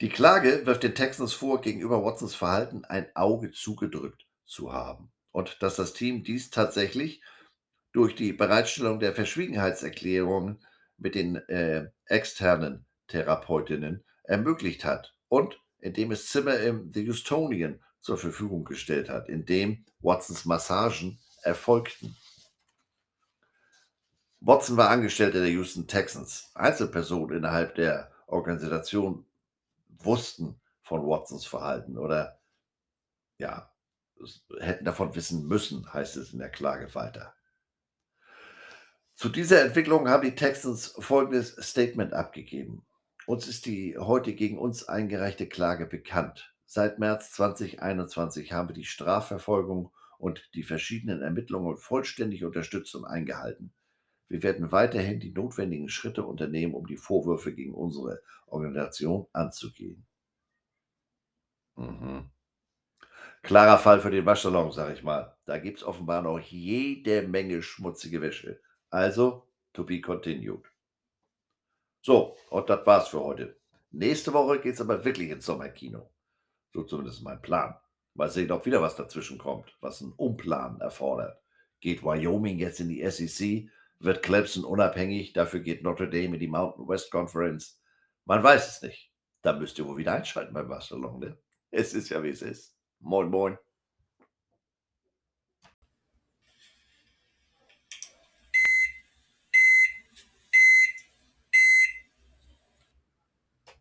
[0.00, 5.62] Die Klage wirft den Texans vor, gegenüber Watsons Verhalten ein Auge zugedrückt zu haben und
[5.62, 7.22] dass das Team dies tatsächlich
[7.92, 10.60] durch die Bereitstellung der Verschwiegenheitserklärung
[10.98, 18.18] mit den, äh, externen Therapeutinnen ermöglicht hat und indem es Zimmer im The Houstonian zur
[18.18, 22.14] Verfügung gestellt hat, in dem Watsons Massagen erfolgten.
[24.40, 26.50] Watson war Angestellter der Houston Texans.
[26.52, 29.24] Einzelpersonen innerhalb der Organisation
[29.88, 32.38] wussten von Watsons Verhalten oder
[33.38, 33.72] ja,
[34.60, 37.32] hätten davon wissen müssen, heißt es in der Klage weiter.
[39.14, 42.84] Zu dieser Entwicklung haben die Texans folgendes Statement abgegeben:
[43.26, 46.54] „Uns ist die heute gegen uns eingereichte Klage bekannt.
[46.66, 53.72] Seit März 2021 haben wir die Strafverfolgung und die verschiedenen Ermittlungen vollständig unterstützt und eingehalten.
[54.28, 60.06] Wir werden weiterhin die notwendigen Schritte unternehmen, um die Vorwürfe gegen unsere Organisation anzugehen.“
[61.76, 62.30] Mhm.
[63.42, 65.36] Klarer Fall für den Waschsalon, sage ich mal.
[65.44, 68.60] Da gibt's offenbar noch jede Menge schmutzige Wäsche.
[68.88, 70.71] Also, to be continued.
[72.02, 73.56] So, und das war's für heute.
[73.92, 76.10] Nächste Woche geht's aber wirklich ins Sommerkino.
[76.72, 77.76] So zumindest mein Plan.
[78.14, 81.40] Mal sehen, ob wieder was dazwischenkommt, was 'n Umplan erfordert.
[81.80, 83.70] Geht Wyoming jetzt in die SEC?
[84.00, 85.32] Wird Clemson unabhängig?
[85.32, 87.80] Dafür geht Notre Dame in die Mountain West Conference.
[88.24, 89.12] Man weiß es nicht.
[89.42, 91.38] Da müsst ihr wohl wieder einschalten beim Waschsalon, ne?
[91.70, 92.76] Es ist ja, wie es ist.
[93.00, 93.58] Moin, moin.